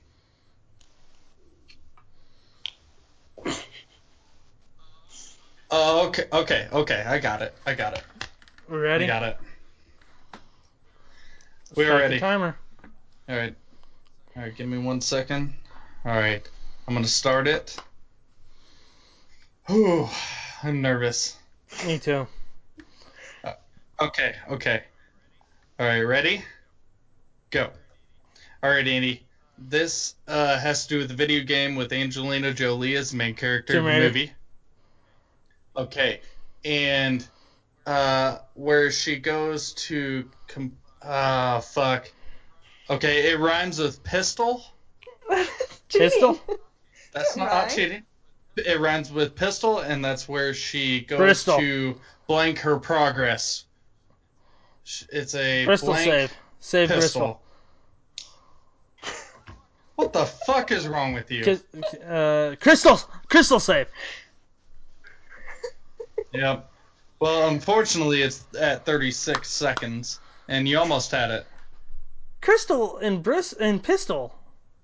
[5.70, 7.04] Oh, okay, okay, okay.
[7.06, 7.54] I got it.
[7.66, 8.02] I got it.
[8.68, 9.04] We're ready?
[9.04, 9.36] I got it.
[11.64, 12.18] Start We're the ready.
[12.18, 12.56] timer.
[13.28, 13.54] All right.
[14.34, 14.56] All right.
[14.56, 15.52] Give me one second.
[16.04, 16.48] All right.
[16.86, 17.76] I'm gonna start it.
[19.66, 20.08] Whew,
[20.62, 21.36] I'm nervous.
[21.84, 22.26] Me too.
[24.00, 24.34] Okay.
[24.50, 24.82] Okay.
[25.78, 26.00] All right.
[26.00, 26.44] Ready?
[27.50, 27.70] Go.
[28.62, 29.26] All right, Andy.
[29.58, 33.34] This uh, has to do with the video game with Angelina Jolie as the main
[33.34, 34.32] character Tomb of the movie.
[35.76, 36.20] Okay.
[36.64, 37.26] And
[37.86, 40.30] uh, where she goes to.
[40.46, 42.10] Com- ah, fuck.
[42.88, 44.62] Okay, it rhymes with pistol.
[45.92, 46.40] Pistol?
[47.12, 47.70] That's not Right.
[47.70, 48.02] cheating.
[48.56, 51.58] It rhymes with pistol, and that's where she goes Bristol.
[51.58, 53.64] to blank her progress.
[55.12, 56.32] It's a Bristol blank save.
[56.58, 57.40] Save pistol.
[59.94, 61.44] What the fuck is wrong with you?
[61.44, 61.82] Bristol.
[62.08, 63.00] Uh, crystal.
[63.28, 63.86] Crystal save.
[66.32, 66.70] Yep.
[67.20, 71.46] Well, unfortunately, it's at 36 seconds, and you almost had it.
[72.42, 74.37] Crystal and Bris and Pistol.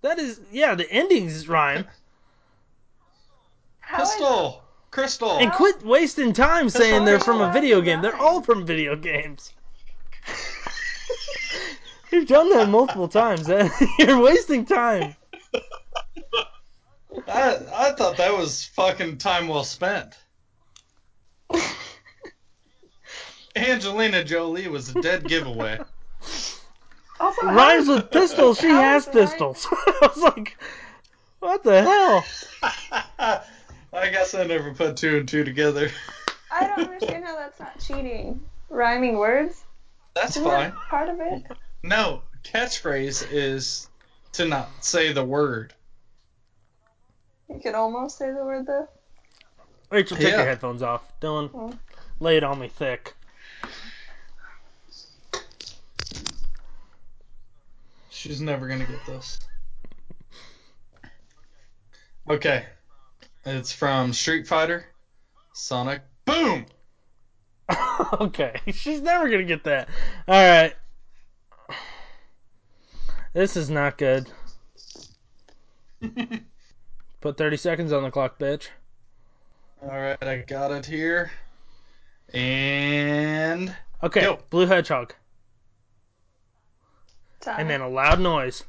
[0.04, 1.86] That is, yeah, the endings rhyme.
[3.80, 5.38] How Pistol, crystal.
[5.38, 8.02] And quit wasting time saying they're from a video game.
[8.02, 9.54] They're all from video games.
[12.12, 13.48] You've done that multiple times.
[13.48, 13.66] Eh?
[13.98, 15.16] You're wasting time.
[17.26, 20.18] I I thought that was fucking time well spent.
[23.56, 25.80] Angelina Jolie was a dead giveaway.
[27.24, 28.58] Also, Rhymes with pistols.
[28.60, 29.28] She has is it right?
[29.28, 29.66] pistols.
[29.72, 30.58] I was like,
[31.40, 32.24] what the hell?
[33.92, 35.90] I guess I never put two and two together.
[36.52, 38.40] I don't understand how that's not cheating.
[38.68, 39.64] Rhyming words?
[40.14, 40.70] That's Isn't fine.
[40.70, 41.44] that part of it?
[41.82, 43.88] No, catchphrase is
[44.32, 45.72] to not say the word.
[47.48, 48.86] You could almost say the word though.
[49.90, 50.36] Rachel, take Yeah.
[50.38, 51.02] your headphones off.
[51.20, 51.72] Dylan, Oh.
[52.20, 53.14] lay it on me thick.
[58.24, 59.38] She's never gonna get this.
[62.30, 62.64] Okay.
[63.44, 64.86] It's from Street Fighter.
[65.52, 66.00] Sonic.
[66.24, 66.64] Boom!
[68.14, 69.90] okay, she's never gonna get that.
[70.26, 70.74] All right,
[73.34, 74.26] this is not good.
[77.20, 78.68] Put 30 seconds on the clock, bitch.
[79.82, 81.30] Alright, I got it here.
[82.32, 83.76] And.
[84.02, 84.38] Okay, Go.
[84.48, 85.12] blue hedgehog,
[87.44, 87.60] Time.
[87.60, 88.64] and then a loud noise,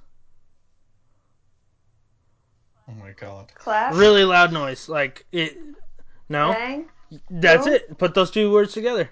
[2.87, 3.51] Oh my god.
[3.55, 3.93] clap.
[3.93, 5.57] really loud noise, like it.
[6.29, 6.85] No, Bang.
[7.29, 7.75] that's Boom.
[7.75, 7.97] it.
[7.97, 9.09] Put those two words together.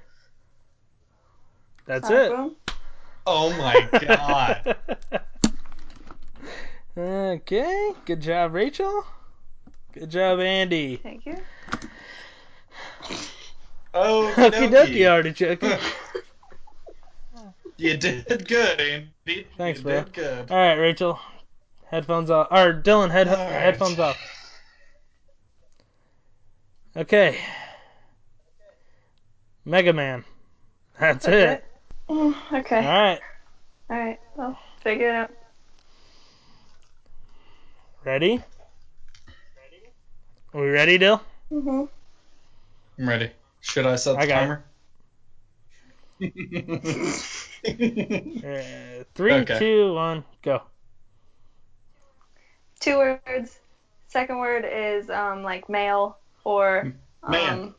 [1.86, 2.36] That's Sonic it.
[2.36, 2.56] boom.
[3.26, 4.76] Oh my god.
[6.98, 9.06] okay, good job, Rachel.
[9.94, 10.98] Good job, Andy.
[10.98, 11.38] Thank you.
[13.94, 15.62] Oh, Okie dokie, artichoke.
[17.78, 19.48] You did good, Andy.
[19.58, 20.04] Thanks, you bro.
[20.04, 20.52] did good.
[20.52, 21.20] All right, Rachel.
[21.90, 22.48] Headphones off.
[22.52, 23.52] Or Dylan, head All right.
[23.52, 24.18] headphones off.
[26.96, 27.38] Okay.
[29.66, 30.24] Mega Man.
[31.00, 31.50] That's That's it.
[31.50, 31.66] it?
[32.10, 32.78] Mm, okay.
[32.78, 33.20] All right.
[33.90, 34.20] All right.
[34.40, 35.32] I'll figure it out.
[38.06, 38.44] Ready?
[39.56, 39.84] Ready?
[40.54, 41.22] Are we ready, Dill?
[41.52, 41.88] Mhm.
[43.00, 43.32] I'm ready.
[43.62, 44.64] Should I set the I got timer?
[47.66, 49.60] Uh, three, Okay.
[49.60, 50.62] two, one, go.
[52.80, 53.60] Two words.
[54.08, 56.94] Second word is um like male or
[57.24, 57.74] um, Man.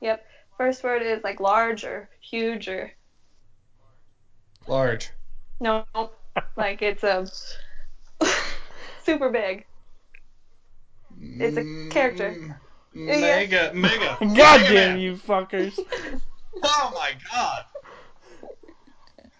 [0.00, 0.24] Yep.
[0.58, 2.92] First word is like large or huge or
[4.66, 5.10] Large.
[5.60, 5.84] no,
[6.56, 7.26] like it's a
[9.04, 9.64] super big.
[11.18, 12.36] It's a character.
[12.94, 13.20] Mm, Yeah.
[13.20, 14.16] Mega, mega.
[14.36, 14.98] God Mega damn Man.
[14.98, 15.78] you fuckers.
[16.62, 17.64] Oh my god.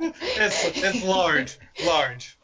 [0.00, 2.36] It's it's large, large.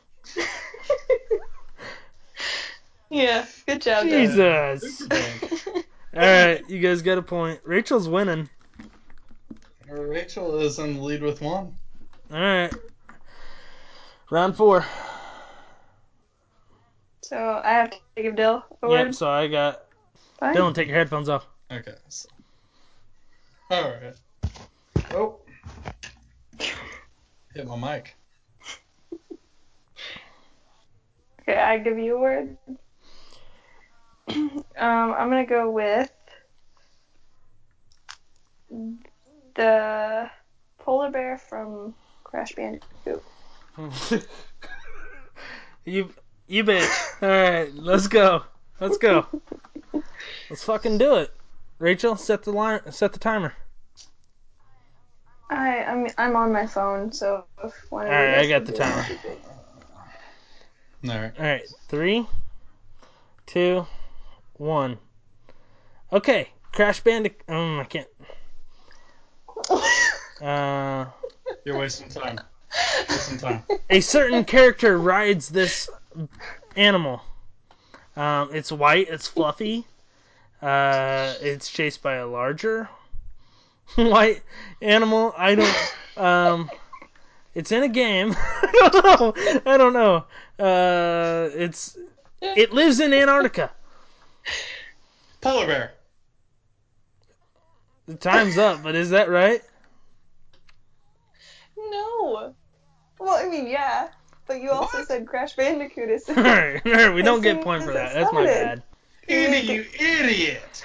[3.10, 3.44] yeah.
[3.66, 4.30] Good job, Dad.
[4.30, 5.08] Jesus.
[6.14, 7.60] All right, you guys got a point.
[7.64, 8.48] Rachel's winning.
[9.88, 11.74] Rachel is in the lead with one.
[12.32, 12.74] All right.
[14.30, 14.84] Round four.
[17.22, 19.14] So I have to give Dill a Yep, word.
[19.14, 19.82] so I got.
[20.38, 20.54] Fine.
[20.56, 21.46] Dylan, take your headphones off.
[21.70, 21.94] Okay.
[22.08, 22.28] So.
[23.70, 24.14] All right.
[25.14, 25.38] Oh.
[27.54, 28.16] Hit my mic.
[31.40, 32.56] Okay, I give you a word.
[34.28, 36.10] um, I'm gonna go with
[39.54, 40.30] the
[40.78, 41.94] polar bear from
[42.24, 43.22] Crash Bandicoot.
[45.84, 46.08] you,
[46.46, 47.22] you bitch.
[47.22, 48.44] All right, let's go.
[48.80, 49.26] Let's go.
[50.50, 51.30] Let's fucking do it.
[51.78, 52.80] Rachel, set the line.
[52.90, 53.54] Set the timer.
[55.52, 58.48] I I'm I'm on my phone, so if one of All you right, guys I
[58.48, 58.96] got could the do it, timer.
[58.96, 59.38] that'd be great.
[61.04, 61.32] All right.
[61.38, 62.26] All right, three,
[63.46, 63.86] two,
[64.54, 64.98] one.
[66.12, 67.48] Okay, Crash Bandicoot.
[67.48, 68.08] Um, I can't.
[70.42, 71.06] Uh,
[71.64, 72.40] You're wasting time.
[73.08, 73.62] Wasting time.
[73.90, 75.88] a certain character rides this
[76.74, 77.22] animal.
[78.16, 79.08] Um, it's white.
[79.08, 79.86] It's fluffy.
[80.60, 82.88] Uh, it's chased by a larger
[83.96, 84.42] white
[84.80, 85.34] animal.
[85.36, 85.94] I don't.
[86.16, 86.70] Um,
[87.54, 88.34] it's in a game.
[88.38, 89.60] I don't know.
[89.66, 90.24] I don't know.
[90.64, 91.96] Uh, it's
[92.40, 93.70] It lives in Antarctica.
[95.40, 95.92] Polar bear.
[98.06, 99.62] The time's up, but is that right?
[101.76, 102.54] No.
[103.18, 104.08] Well, I mean, yeah.
[104.46, 105.08] But you also What?
[105.08, 106.28] said Crash Bandicoot is.
[106.28, 108.12] Alright, alright, we don't get soon point for that.
[108.14, 108.82] That's my bad.
[109.28, 110.84] Andy, you idiot.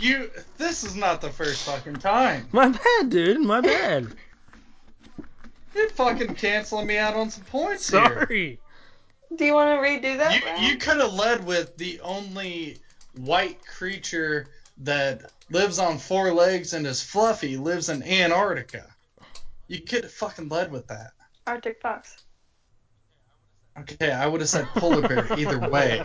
[0.00, 0.30] You.
[0.56, 2.48] This is not the first fucking time.
[2.52, 3.40] My bad, dude.
[3.40, 4.08] My bad.
[5.74, 8.04] You're fucking canceling me out on some points here.
[8.04, 8.58] Sorry.
[9.36, 10.34] Do you want to redo that?
[10.34, 10.62] You round?
[10.64, 12.78] you could have led with the only
[13.16, 14.48] white creature
[14.78, 18.86] that lives on four legs and is fluffy lives in Antarctica.
[19.68, 21.12] You could have fucking led with that.
[21.46, 22.16] Arctic Fox.
[23.80, 26.02] Okay, I would have said polar bear either way.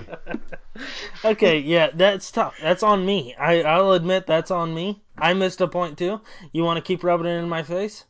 [1.26, 2.56] okay, yeah, that's tough.
[2.62, 3.36] That's on me.
[3.36, 5.04] I, I'll admit that's on me.
[5.18, 6.22] I missed a point too.
[6.54, 8.04] You want to keep rubbing it in my face?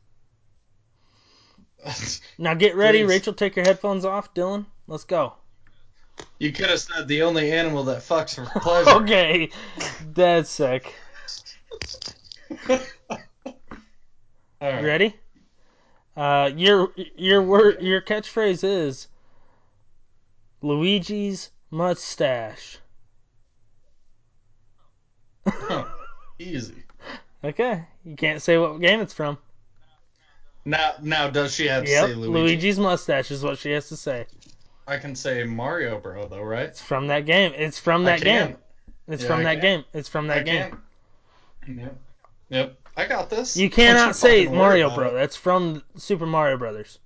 [2.38, 3.10] Now get ready, Please.
[3.10, 3.34] Rachel.
[3.34, 4.66] Take your headphones off, Dylan.
[4.88, 5.34] Let's go.
[6.40, 8.90] you could have said the only animal that fucks for pleasure.
[9.02, 9.50] okay,
[10.14, 10.94] that's sick.
[12.70, 12.80] All
[14.62, 14.82] right.
[14.82, 15.16] You ready?
[16.18, 19.08] Uh, your your word your catchphrase is
[20.66, 22.80] Luigi's mustache.
[26.40, 26.84] Easy.
[27.44, 29.38] Okay, you can't say what game it's from.
[30.66, 32.32] Now, now, does she have to Yep, say Luigi?
[32.32, 34.26] Luigi's mustache is what she has to say.
[34.88, 36.70] I can say Mario Bro though, right?
[36.70, 37.54] It's from that game.
[37.56, 38.58] It's from that game.
[39.08, 39.62] It's Yeah, from I that can.
[39.62, 39.84] game.
[39.94, 40.78] It's from that I game.
[41.68, 41.78] can.
[41.78, 41.98] Yep.
[42.50, 42.78] Yep.
[42.98, 43.56] I got this.
[43.56, 45.10] You cannot say Mario Bro.
[45.10, 45.14] it.
[45.14, 46.98] That's from Super Mario Brothers.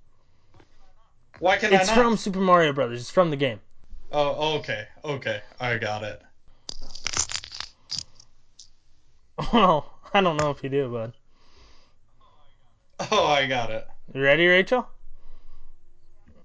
[1.40, 2.02] Why can It's I not?
[2.02, 3.00] from Super Mario Brothers.
[3.00, 3.60] It's from the game.
[4.12, 6.22] Oh, okay, okay, I got it.
[9.52, 11.12] Well, I don't know if you do, bud.
[13.10, 13.88] Oh, I got it.
[14.12, 14.86] You ready, Rachel?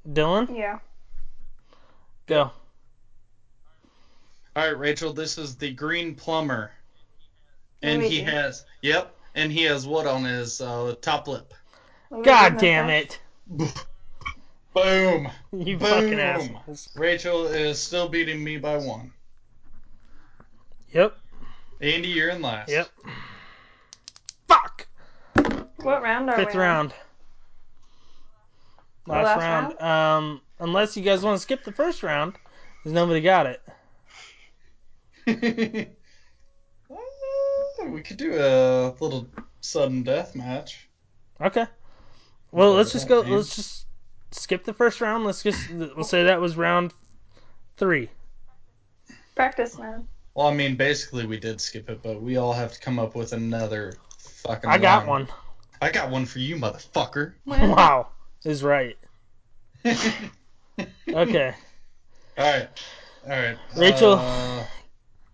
[0.08, 0.80] Dylan, Yeah.
[2.28, 2.52] go.
[4.56, 6.72] All right, Rachel, this is the green plumber,
[7.82, 11.54] and he has yep, and he has what on his uh, top lip?
[12.24, 13.20] God damn mustache.
[13.60, 13.84] it!
[14.76, 15.30] Boom.
[15.54, 15.88] You Boom.
[15.88, 16.90] fucking assholes.
[16.98, 19.12] Rachel is still beating me by one.
[20.92, 21.18] Yep.
[21.82, 22.70] Andy, you're in last.
[22.70, 22.90] Yep.
[24.50, 24.88] Fuck.
[25.82, 26.94] What round are Fifth we round.
[29.06, 29.82] The Last, last round.
[29.82, 32.34] Um, unless you guys want to skip the first round,
[32.80, 33.62] because nobody got it.
[37.88, 39.28] We could do a little
[39.62, 40.90] sudden death match.
[41.40, 41.66] Okay.
[42.52, 43.22] Well, Yeah, let's just go.
[43.22, 43.85] means- Let's just
[44.36, 45.26] skip the first round.
[45.26, 46.94] Let's just we'll say that was round
[47.78, 48.10] three.
[49.36, 50.08] Practice, man.
[50.34, 53.16] Well, I mean, basically we did skip it, but we all have to come up
[53.16, 54.70] with another fucking.
[54.70, 55.10] I got round.
[55.10, 55.28] one.
[55.82, 57.34] I got one for you, motherfucker.
[57.46, 58.10] Wow,
[58.44, 58.98] is right.
[61.08, 61.54] Okay,
[62.38, 62.68] All right.
[63.24, 63.58] All right.
[63.78, 64.14] Rachel.
[64.20, 64.66] Uh,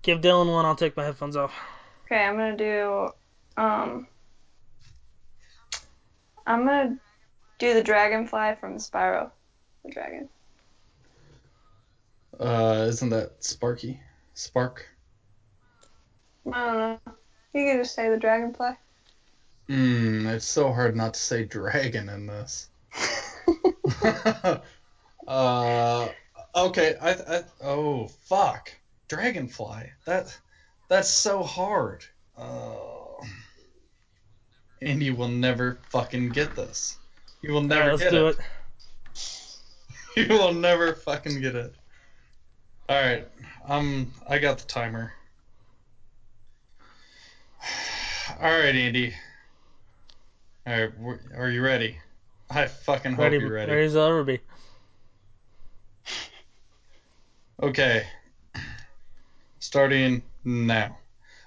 [0.04, 0.66] give Dylan one.
[0.66, 1.52] I'll take my headphones off.
[2.06, 3.10] Okay, I'm gonna do.
[3.58, 4.08] Um.
[6.46, 6.98] I'm gonna
[7.62, 9.30] do the dragonfly from Spyro,
[9.86, 10.28] the dragon.
[12.40, 14.00] uh, isn't that Sparky?
[14.34, 14.88] Spark?
[16.52, 17.00] I don't know.
[17.54, 18.72] You can just say the dragonfly.
[19.70, 22.68] Mmm, it's so hard not to say dragon in this.
[25.28, 26.10] uh,
[26.56, 26.96] okay.
[27.00, 28.72] I, I oh fuck,
[29.08, 29.92] dragonfly.
[30.06, 30.36] That
[30.90, 32.06] that's so hard.
[32.36, 33.24] Uh,
[34.82, 36.98] and you will never fucking get this.
[37.42, 38.38] You will never Alright, let's get do it.
[38.38, 38.46] it.
[40.18, 41.74] You will never fucking get it.
[42.90, 43.26] All right,
[43.66, 45.14] um, I got the timer.
[48.42, 49.14] All right, Andy.
[50.68, 50.92] All right,
[51.38, 51.98] are you ready?
[52.50, 53.72] I fucking hope Ready, you're ready.
[53.72, 54.40] ready as I'll ever be.
[57.64, 58.06] Okay.
[59.60, 60.98] Starting now.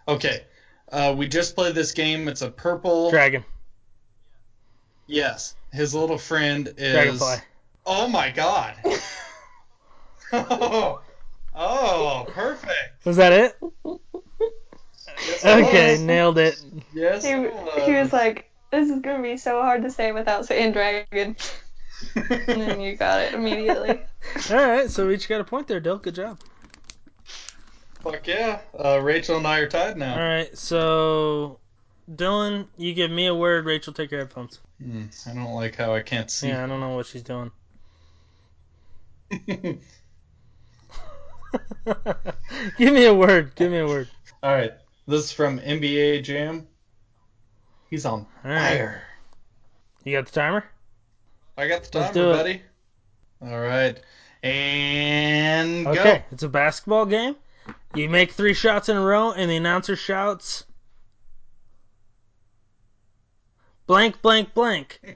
[0.09, 0.45] Okay.
[0.93, 2.29] Uh, we just played this game.
[2.29, 3.11] It's a purple.
[3.11, 3.45] Dragon,
[5.09, 5.57] yes.
[5.75, 6.93] His little friend is.
[6.93, 7.37] dragonfly.
[7.85, 8.77] Oh my god.
[10.33, 11.01] oh.
[11.57, 13.05] Oh, perfect.
[13.05, 13.57] Was that it?
[13.85, 16.01] Yes, Okay, was.
[16.01, 16.61] nailed it.
[16.93, 17.25] Yes.
[17.25, 17.53] He, it
[17.85, 21.37] he was like, "This is gonna be so hard to say without saying dragon,"
[22.17, 24.01] and then you got it immediately.
[24.51, 25.99] All right, so we each got a point there, Dill.
[25.99, 26.41] Good job.
[28.03, 28.59] Fuck yeah.
[28.77, 30.15] Uh, Rachel and I are tied now.
[30.15, 31.61] All right, so
[32.13, 33.65] Dylan, you give me a word.
[33.65, 34.59] Rachel, take your headphones.
[34.85, 36.49] Hmm, I don't like how I can't see.
[36.49, 37.51] Yeah, I don't know what she's doing.
[42.77, 43.55] give me a word.
[43.55, 44.09] Give me a word.
[44.43, 44.73] All right.
[45.07, 46.67] This is from NBA Jam.
[47.89, 48.59] He's on right.
[48.59, 49.03] fire.
[50.05, 50.65] You got the timer?
[51.57, 52.63] I got the timer, buddy.
[53.41, 53.99] All right.
[54.43, 55.93] And go.
[55.93, 57.37] Okay, it's a basketball game.
[57.95, 60.65] You make three shots in a row, and the announcer shouts,
[63.87, 65.01] "Blank, blank, blank."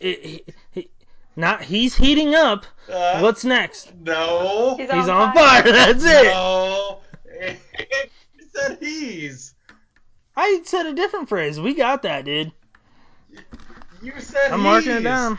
[0.00, 0.90] It- he- he-
[1.36, 2.66] not he's heating up.
[2.90, 3.94] Uh, What's next?
[3.94, 4.74] No.
[4.76, 5.62] He's He's on on fire.
[5.72, 6.24] That's it.
[6.24, 6.98] No.
[7.40, 9.54] you said he's.
[10.36, 11.60] I said a different phrase.
[11.60, 12.50] We got that, dude.
[14.02, 14.52] You said he's.
[14.52, 15.38] I'm marking it down.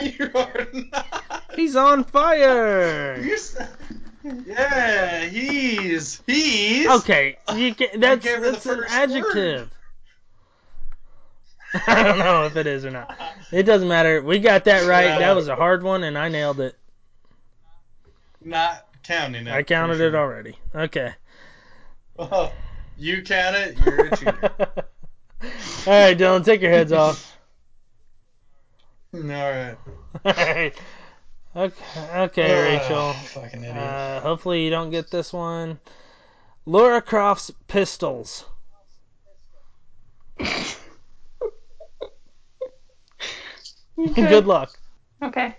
[0.00, 1.44] You are not.
[1.54, 3.20] He's on fire.
[3.20, 3.68] You said.
[4.46, 6.22] Yeah, he's.
[6.26, 6.88] He's.
[6.88, 9.70] Okay, you can, that's gave her the that's an first adjective.
[11.86, 13.16] I don't know if it is or not.
[13.52, 14.22] It doesn't matter.
[14.22, 15.18] We got that right.
[15.18, 16.76] That was a hard one, and I nailed it.
[18.42, 19.50] Not counting it.
[19.52, 20.56] I counted for it already.
[20.74, 21.12] Okay.
[22.20, 22.52] Oh,
[22.96, 23.78] you count it.
[23.78, 24.50] You're a cheater.
[24.60, 25.46] All
[25.86, 27.38] right, Dylan, take your heads off.
[29.14, 29.76] All right.
[30.24, 30.74] All right.
[31.54, 31.74] Okay,
[32.16, 33.12] okay, Ah, Rachel.
[33.12, 33.76] Fucking idiot.
[33.76, 35.78] Uh, hopefully you don't get this one.
[36.66, 38.44] Laura Croft's pistols.
[44.14, 44.78] Good luck.
[45.22, 45.56] Okay.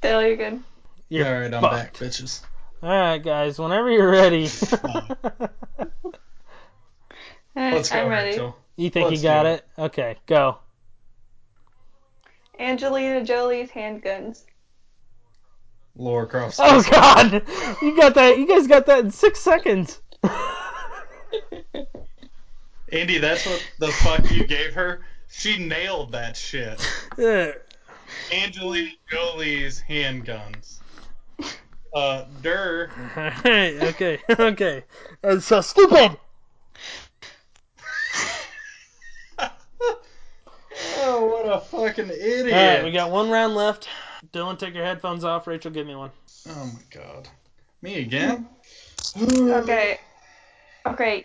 [0.00, 0.62] Dale, you're good.
[1.08, 1.74] You're All right, I'm fucked.
[1.74, 2.42] back, bitches.
[2.82, 3.58] All right, guys.
[3.58, 4.48] Whenever you're ready.
[7.56, 8.30] Alright, Let's go, I'm ready.
[8.30, 8.56] Rachel.
[8.76, 9.64] you think Let's you got do it?
[9.76, 10.58] Okay, go.
[12.60, 14.44] Angelina Jolie's handguns.
[15.96, 16.56] Laura Croft.
[16.60, 17.42] Oh God!
[17.82, 18.38] You got that?
[18.38, 20.00] You guys got that in six seconds.
[22.92, 25.00] Andy, that's what the fuck you gave her.
[25.28, 26.80] She nailed that shit.
[28.30, 28.44] Yeah.
[28.44, 30.78] Angelina Jolie's handguns.
[31.92, 32.88] Uh, Durr.
[33.16, 34.84] Alright, okay, okay.
[35.22, 36.16] That's so stupid.
[39.40, 42.54] oh, what a fucking idiot.
[42.54, 43.88] Alright, we got one round left.
[44.32, 45.48] Dylan, take your headphones off.
[45.48, 46.12] Rachel, give me one.
[46.48, 47.28] Oh my god.
[47.82, 48.48] Me again?
[49.20, 49.98] Okay.
[50.86, 51.24] Okay.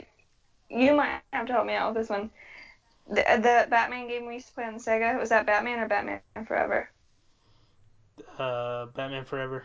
[0.69, 2.32] You might have to help me out with this one.
[3.07, 5.88] The, the Batman game we used to play on the Sega, was that Batman or
[5.88, 6.90] Batman Forever?
[8.38, 9.64] Uh, Batman Forever.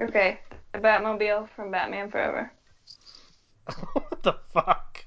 [0.00, 0.40] Okay.
[0.72, 2.52] The Batmobile from Batman Forever.
[3.92, 5.04] what the fuck?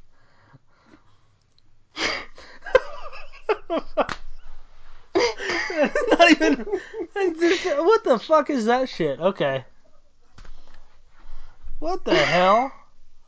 [5.79, 6.65] It's not even.
[7.85, 9.19] What the fuck is that shit?
[9.19, 9.65] Okay.
[11.79, 12.71] What the hell?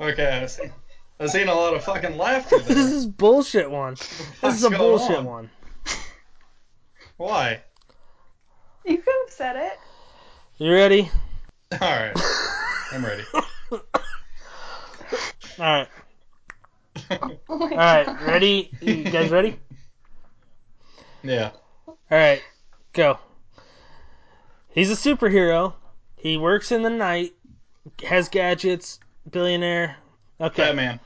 [0.01, 0.72] Okay, I've seen,
[1.19, 3.93] I've seen a lot of fucking laughter This is bullshit one.
[3.93, 5.26] This is a bullshit on?
[5.26, 5.49] one.
[7.18, 7.61] Why?
[9.30, 9.80] You have said it.
[10.57, 11.11] You ready?
[11.72, 12.19] Alright,
[12.91, 13.23] I'm ready.
[13.72, 13.80] All
[15.60, 15.88] right.
[17.11, 18.06] Oh All right.
[18.07, 18.22] God.
[18.23, 18.72] Ready?
[18.81, 19.60] You guys ready?
[21.22, 21.51] Yeah.
[22.11, 22.41] Alright.
[22.93, 23.19] Go.
[24.69, 25.73] He's a superhero.
[26.15, 27.34] He works in the night.
[28.03, 28.99] Has gadgets.
[29.30, 29.97] Billionaire.
[30.41, 30.64] Okay.
[30.64, 30.99] Batman.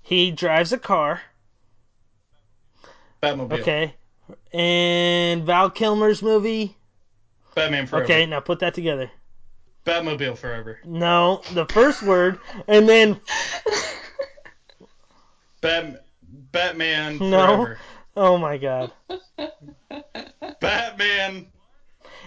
[0.00, 1.22] He drives a car.
[3.20, 3.60] Batmobile.
[3.60, 3.96] Okay.
[4.52, 6.76] And Val Kilmer's movie.
[7.56, 8.04] Batman Forever.
[8.04, 9.10] Okay, now put that together.
[9.86, 10.78] Batmobile Forever.
[10.84, 12.38] No, the first word,
[12.68, 13.18] and then
[15.62, 17.46] Bat- Batman No.
[17.46, 17.78] Forever.
[18.16, 18.92] oh my god.
[20.60, 21.46] Batman.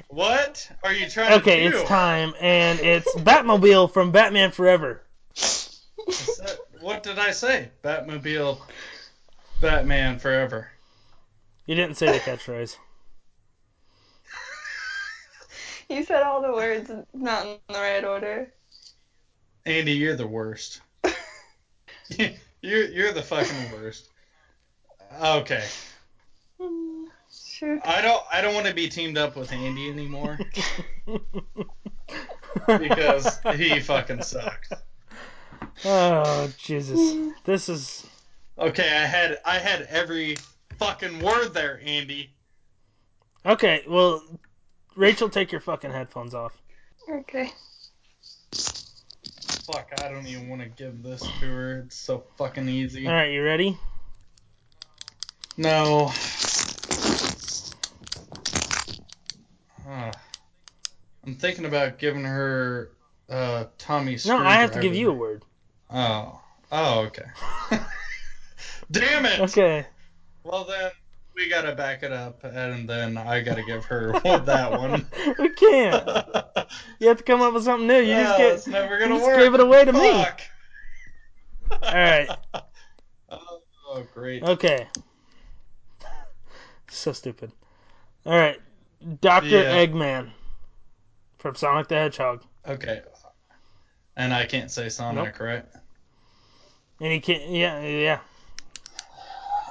[0.08, 1.76] What are you trying Okay, to do?
[1.76, 5.04] Okay, it's time, and it's Batmobile from Batman Forever.
[5.36, 7.70] That- what did I say?
[7.84, 8.58] Batmobile.
[9.62, 10.72] Batman Forever.
[11.68, 12.78] You didn't say the catchphrase.
[15.96, 18.54] You said all the words not in the right order.
[19.66, 20.82] Andy, you're the worst.
[22.62, 24.10] you're you're the fucking worst.
[25.24, 25.66] Okay.
[27.32, 27.80] Sure.
[27.84, 30.38] I don't I don't want to be teamed up with Andy anymore
[32.78, 34.72] because he fucking sucks.
[35.86, 38.06] oh Jesus, this is
[38.60, 40.38] Okay, I had I had every
[40.78, 42.32] fucking word there, Andy.
[43.46, 43.84] okay.
[43.88, 44.22] Well,
[45.00, 46.52] Rachel, take your fucking headphones off.
[47.10, 47.54] Okay.
[48.52, 51.80] Fuck, I don't even want to give this to her.
[51.86, 53.08] It's so fucking easy.
[53.08, 53.78] All right, you ready?
[55.56, 56.12] No.
[59.88, 60.12] Huh.
[61.26, 62.92] I'm thinking about giving her
[63.30, 65.46] uh Tommy No, I have to give you a word.
[65.90, 66.42] Oh.
[66.74, 67.24] Oh, okay.
[68.92, 69.40] Damn it!
[69.40, 69.86] Okay.
[70.44, 70.92] Well then,
[71.40, 75.08] we gotta back it up, and then I gotta give her that one.
[75.40, 76.06] we can't.
[77.00, 78.00] You have to come up with something new.
[78.02, 78.54] You just get.
[78.54, 79.40] it's never gonna just work.
[79.40, 80.10] gave it away to me.
[80.12, 80.26] All
[81.82, 82.30] right.
[82.54, 82.62] Oh,
[83.88, 84.44] oh, great.
[84.44, 84.88] Okay.
[86.92, 87.52] So stupid.
[88.26, 88.60] All right.
[89.22, 89.46] Dr.
[89.46, 89.86] Yeah.
[89.86, 90.32] Eggman
[91.38, 92.42] from Sonic the Hedgehog.
[92.68, 93.02] Okay.
[94.18, 95.40] And I can't say Sonic, Nope.
[95.40, 95.66] right?
[97.00, 98.20] And he can't, yeah, yeah.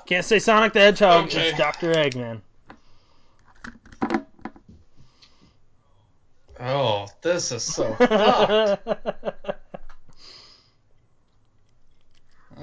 [0.09, 1.51] Can't say Sonic the Hedgehog, Okay.
[1.51, 1.93] it's Dr.
[1.93, 2.41] Eggman.
[6.59, 8.89] Oh, this is so fucked.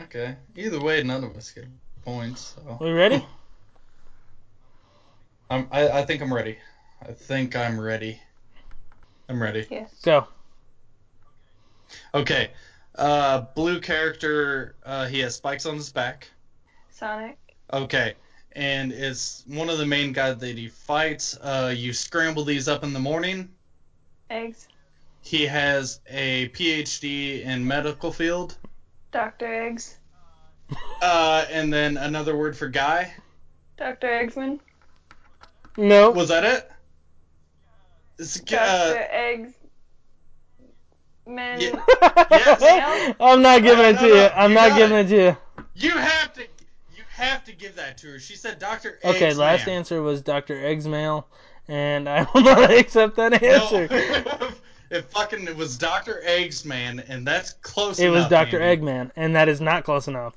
[0.02, 0.36] Okay.
[0.56, 1.66] Either way, none of us get
[2.04, 2.56] points.
[2.56, 3.24] So we ready?
[5.52, 6.58] I'm, I, I think I'm ready.
[7.08, 8.20] I think I'm ready.
[9.30, 9.68] I'm ready.
[9.70, 9.94] Yes.
[10.04, 10.26] Go.
[12.16, 12.50] Okay.
[12.96, 14.76] Uh, blue character.
[14.84, 16.28] Uh, he has spikes on his back.
[17.00, 17.38] Sonic.
[17.74, 18.14] Okay.
[18.54, 21.38] And it's one of the main guys that he fights.
[21.42, 23.50] Uh, you scramble these up in the morning.
[24.30, 24.68] Eggs.
[25.22, 28.58] He has a PhD in medical field.
[29.12, 29.54] Dr.
[29.68, 29.98] Eggs.
[31.02, 33.14] Uh, and then another word for guy.
[33.78, 34.08] Dr.
[34.08, 34.60] Eggsman.
[35.78, 36.12] No.
[36.12, 36.72] Was that it?
[38.18, 38.62] It's, Dr.
[38.62, 39.54] uh, Eggs.
[41.28, 41.60] Men.
[41.60, 43.14] Yeah.
[43.20, 44.22] I'm not giving No, it to no, you.
[44.34, 45.06] I'm you not giving it.
[45.06, 45.38] it to you.
[45.90, 46.48] you have to, you
[47.16, 48.20] have to give that to her.
[48.20, 49.00] She said Dr.
[49.04, 49.38] Okay, Eggsman.
[49.38, 50.56] last answer was Dr.
[50.56, 51.24] Eggsmail,
[51.68, 53.88] and I will not accept that answer.
[53.90, 54.50] No,
[54.98, 56.22] it fucking it was Dr.
[56.26, 58.28] Eggsman, and that's close It was.
[58.28, 58.62] Dr.
[58.62, 58.84] Andy.
[58.86, 60.36] Eggman, and that is not close enough.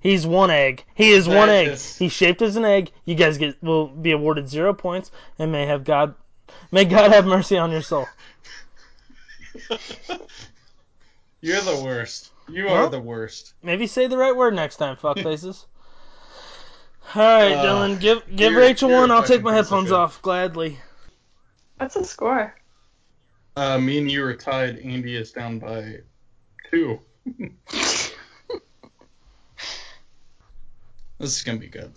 [0.00, 0.84] He's one egg.
[0.94, 1.68] He is That one egg.
[1.68, 2.90] is- He's shaped as an egg.
[3.04, 6.14] You guys get will be awarded zero points, and may have God,
[6.70, 8.06] may God have mercy on your soul.
[11.40, 12.30] You're the worst.
[12.48, 13.54] You Well- are the worst.
[13.62, 15.66] Maybe say the right word next time, fuck faces.
[17.14, 19.10] All right, Uh, Dylan, give give you're- Rachel you're one.
[19.10, 20.78] I'll take my headphones off gladly.
[21.78, 22.54] What's the score?
[23.56, 24.78] Uh, me and you are tied.
[24.78, 26.00] Andy is down by
[26.70, 27.00] two.
[31.18, 31.92] this is gonna be good.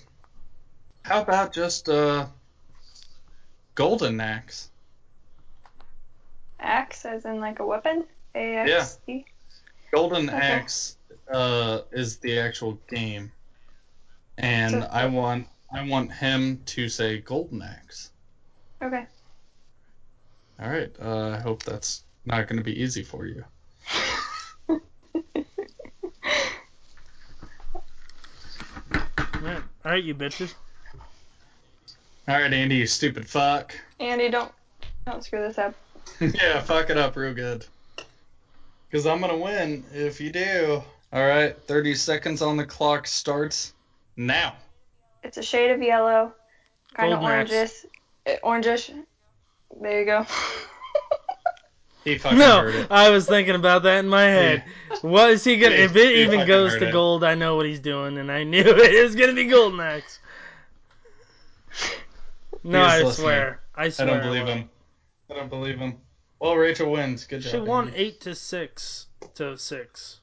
[1.04, 2.26] How about just uh,
[3.76, 4.70] golden axe?
[6.60, 8.06] Axe, as in like a weapon?
[8.36, 9.26] A X E?
[9.94, 10.38] Golden Okay.
[10.38, 10.98] axe
[11.32, 13.32] uh, is the actual game,
[14.38, 18.12] and So- I want I want him to say golden axe.
[18.82, 19.06] Okay.
[20.60, 20.92] All right.
[21.02, 23.44] Uh, I hope that's not going to be easy for you.
[28.94, 30.54] All right, all right you bitches.
[32.28, 33.76] All right, Andy, you stupid fuck.
[34.00, 34.52] Andy, don't
[35.06, 35.76] don't screw this up.
[36.20, 37.66] yeah, fuck it up real good.
[38.90, 40.84] Because I'm going to win if you do.
[41.12, 43.74] All right, 30 seconds on the clock starts
[44.16, 44.56] now.
[45.24, 46.34] It's a shade of yellow,
[46.94, 47.86] kind of Golden axe.
[48.28, 48.34] orangish.
[48.34, 49.06] uh, Orangish.
[49.82, 50.26] There you go.
[52.04, 52.88] He fucking No, heard it.
[52.92, 54.64] I was thinking about that in my head.
[55.02, 55.76] What is he gonna?
[55.76, 56.92] He- If it even fucking goes to it.
[56.92, 60.20] gold, I know what he's doing, and I knew it was gonna be gold next.
[62.64, 63.12] No, I listening.
[63.14, 63.62] swear.
[63.76, 64.08] I swear.
[64.08, 64.70] I don't believe him.
[65.30, 65.98] I don't believe him.
[66.40, 67.26] Well, Rachel wins.
[67.26, 67.52] Good job.
[67.52, 70.20] She won eight to six to six.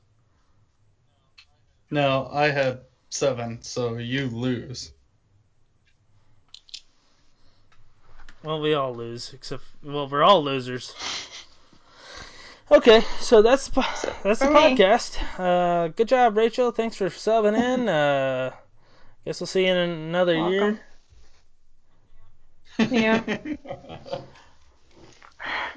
[1.90, 2.80] No, I had
[3.11, 4.93] seven, so you lose.
[8.43, 10.95] Well, we all lose, except well, we're all losers.
[12.73, 13.81] Okay, so that's the
[14.23, 15.19] that's the for podcast.
[15.41, 16.70] Uh, good job, Rachel.
[16.70, 17.89] Thanks for subbing in.
[17.89, 18.53] Uh,
[19.24, 20.78] guess we'll see you in another Welcome.
[22.78, 22.87] year.
[22.89, 23.39] Yeah.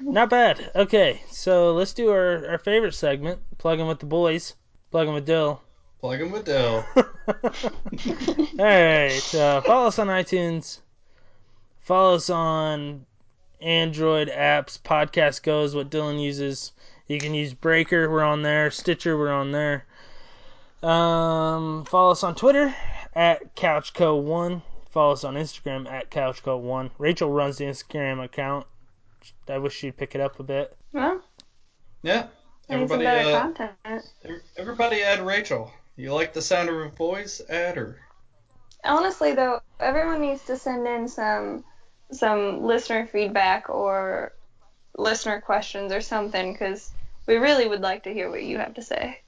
[0.00, 0.70] Not bad.
[0.76, 4.54] Okay, so let's do our, our favorite segment, plugging with the boys,
[4.92, 5.60] plugging with Dill.
[6.04, 6.86] Plug him with Dell.
[6.96, 7.02] All
[8.58, 10.80] right, uh, follow us on iTunes.
[11.80, 13.06] Follow us on
[13.62, 14.78] Android apps.
[14.78, 16.72] Podcast Goes, what Dylan uses.
[17.08, 18.70] You can use Breaker, we're on there.
[18.70, 19.86] Stitcher, we're on there.
[20.82, 22.74] Um, follow us on Twitter
[23.14, 24.60] at CouchCo1.
[24.90, 26.90] Follow us on Instagram at CouchCo1.
[26.98, 28.66] Rachel runs the Instagram account.
[29.48, 30.76] I wish she'd pick it up a bit.
[30.92, 31.22] Well,
[32.02, 32.26] Yeah.
[32.68, 33.72] I need some Everybody, uh, content.
[34.58, 35.72] everybody add Rachel.
[35.96, 37.40] You like the sound of her voice?
[37.48, 38.00] Add her.
[38.84, 41.64] Honestly, though, everyone needs to send in some
[42.10, 44.32] some listener feedback or
[44.96, 46.92] listener questions or something, because
[47.26, 49.20] we really would like to hear what you have to say.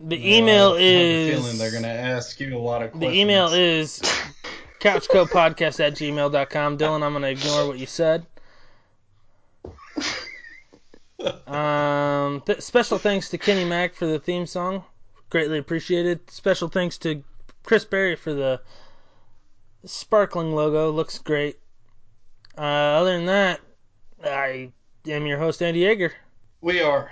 [0.00, 1.36] The email I have a is.
[1.36, 3.12] feeling they're gonna ask you a lot of questions.
[3.12, 4.00] The email is
[4.80, 6.78] couchcopodcast at gmail.com.
[6.78, 8.26] Dylan, I'm going to ignore what you said.
[11.48, 14.84] Um, th- special thanks to Kenny Mack for the theme song.
[15.30, 16.30] Greatly appreciated.
[16.30, 17.22] Special thanks to
[17.62, 18.60] Chris Berry for the
[19.84, 20.90] sparkling logo.
[20.90, 21.58] Looks great.
[22.56, 23.60] Uh, other than that,
[24.24, 24.72] I
[25.06, 26.12] am your host, Andy Yeager.
[26.60, 27.10] We are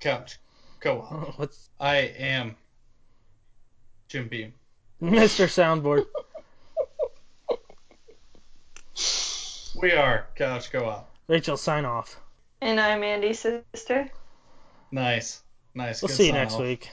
[0.00, 0.38] Couch
[0.80, 1.38] Co-op.
[1.38, 2.56] What's I am
[4.08, 4.52] Jim Beam.
[5.02, 5.46] Mr.
[5.46, 6.04] Soundboard?
[9.80, 11.08] We are couch co-op.
[11.28, 12.20] Rachel, sign off.
[12.60, 14.10] And I'm Andy's sister.
[14.90, 15.42] Nice,
[15.74, 16.02] nice.
[16.02, 16.60] We'll Good see you next off.
[16.62, 16.90] week.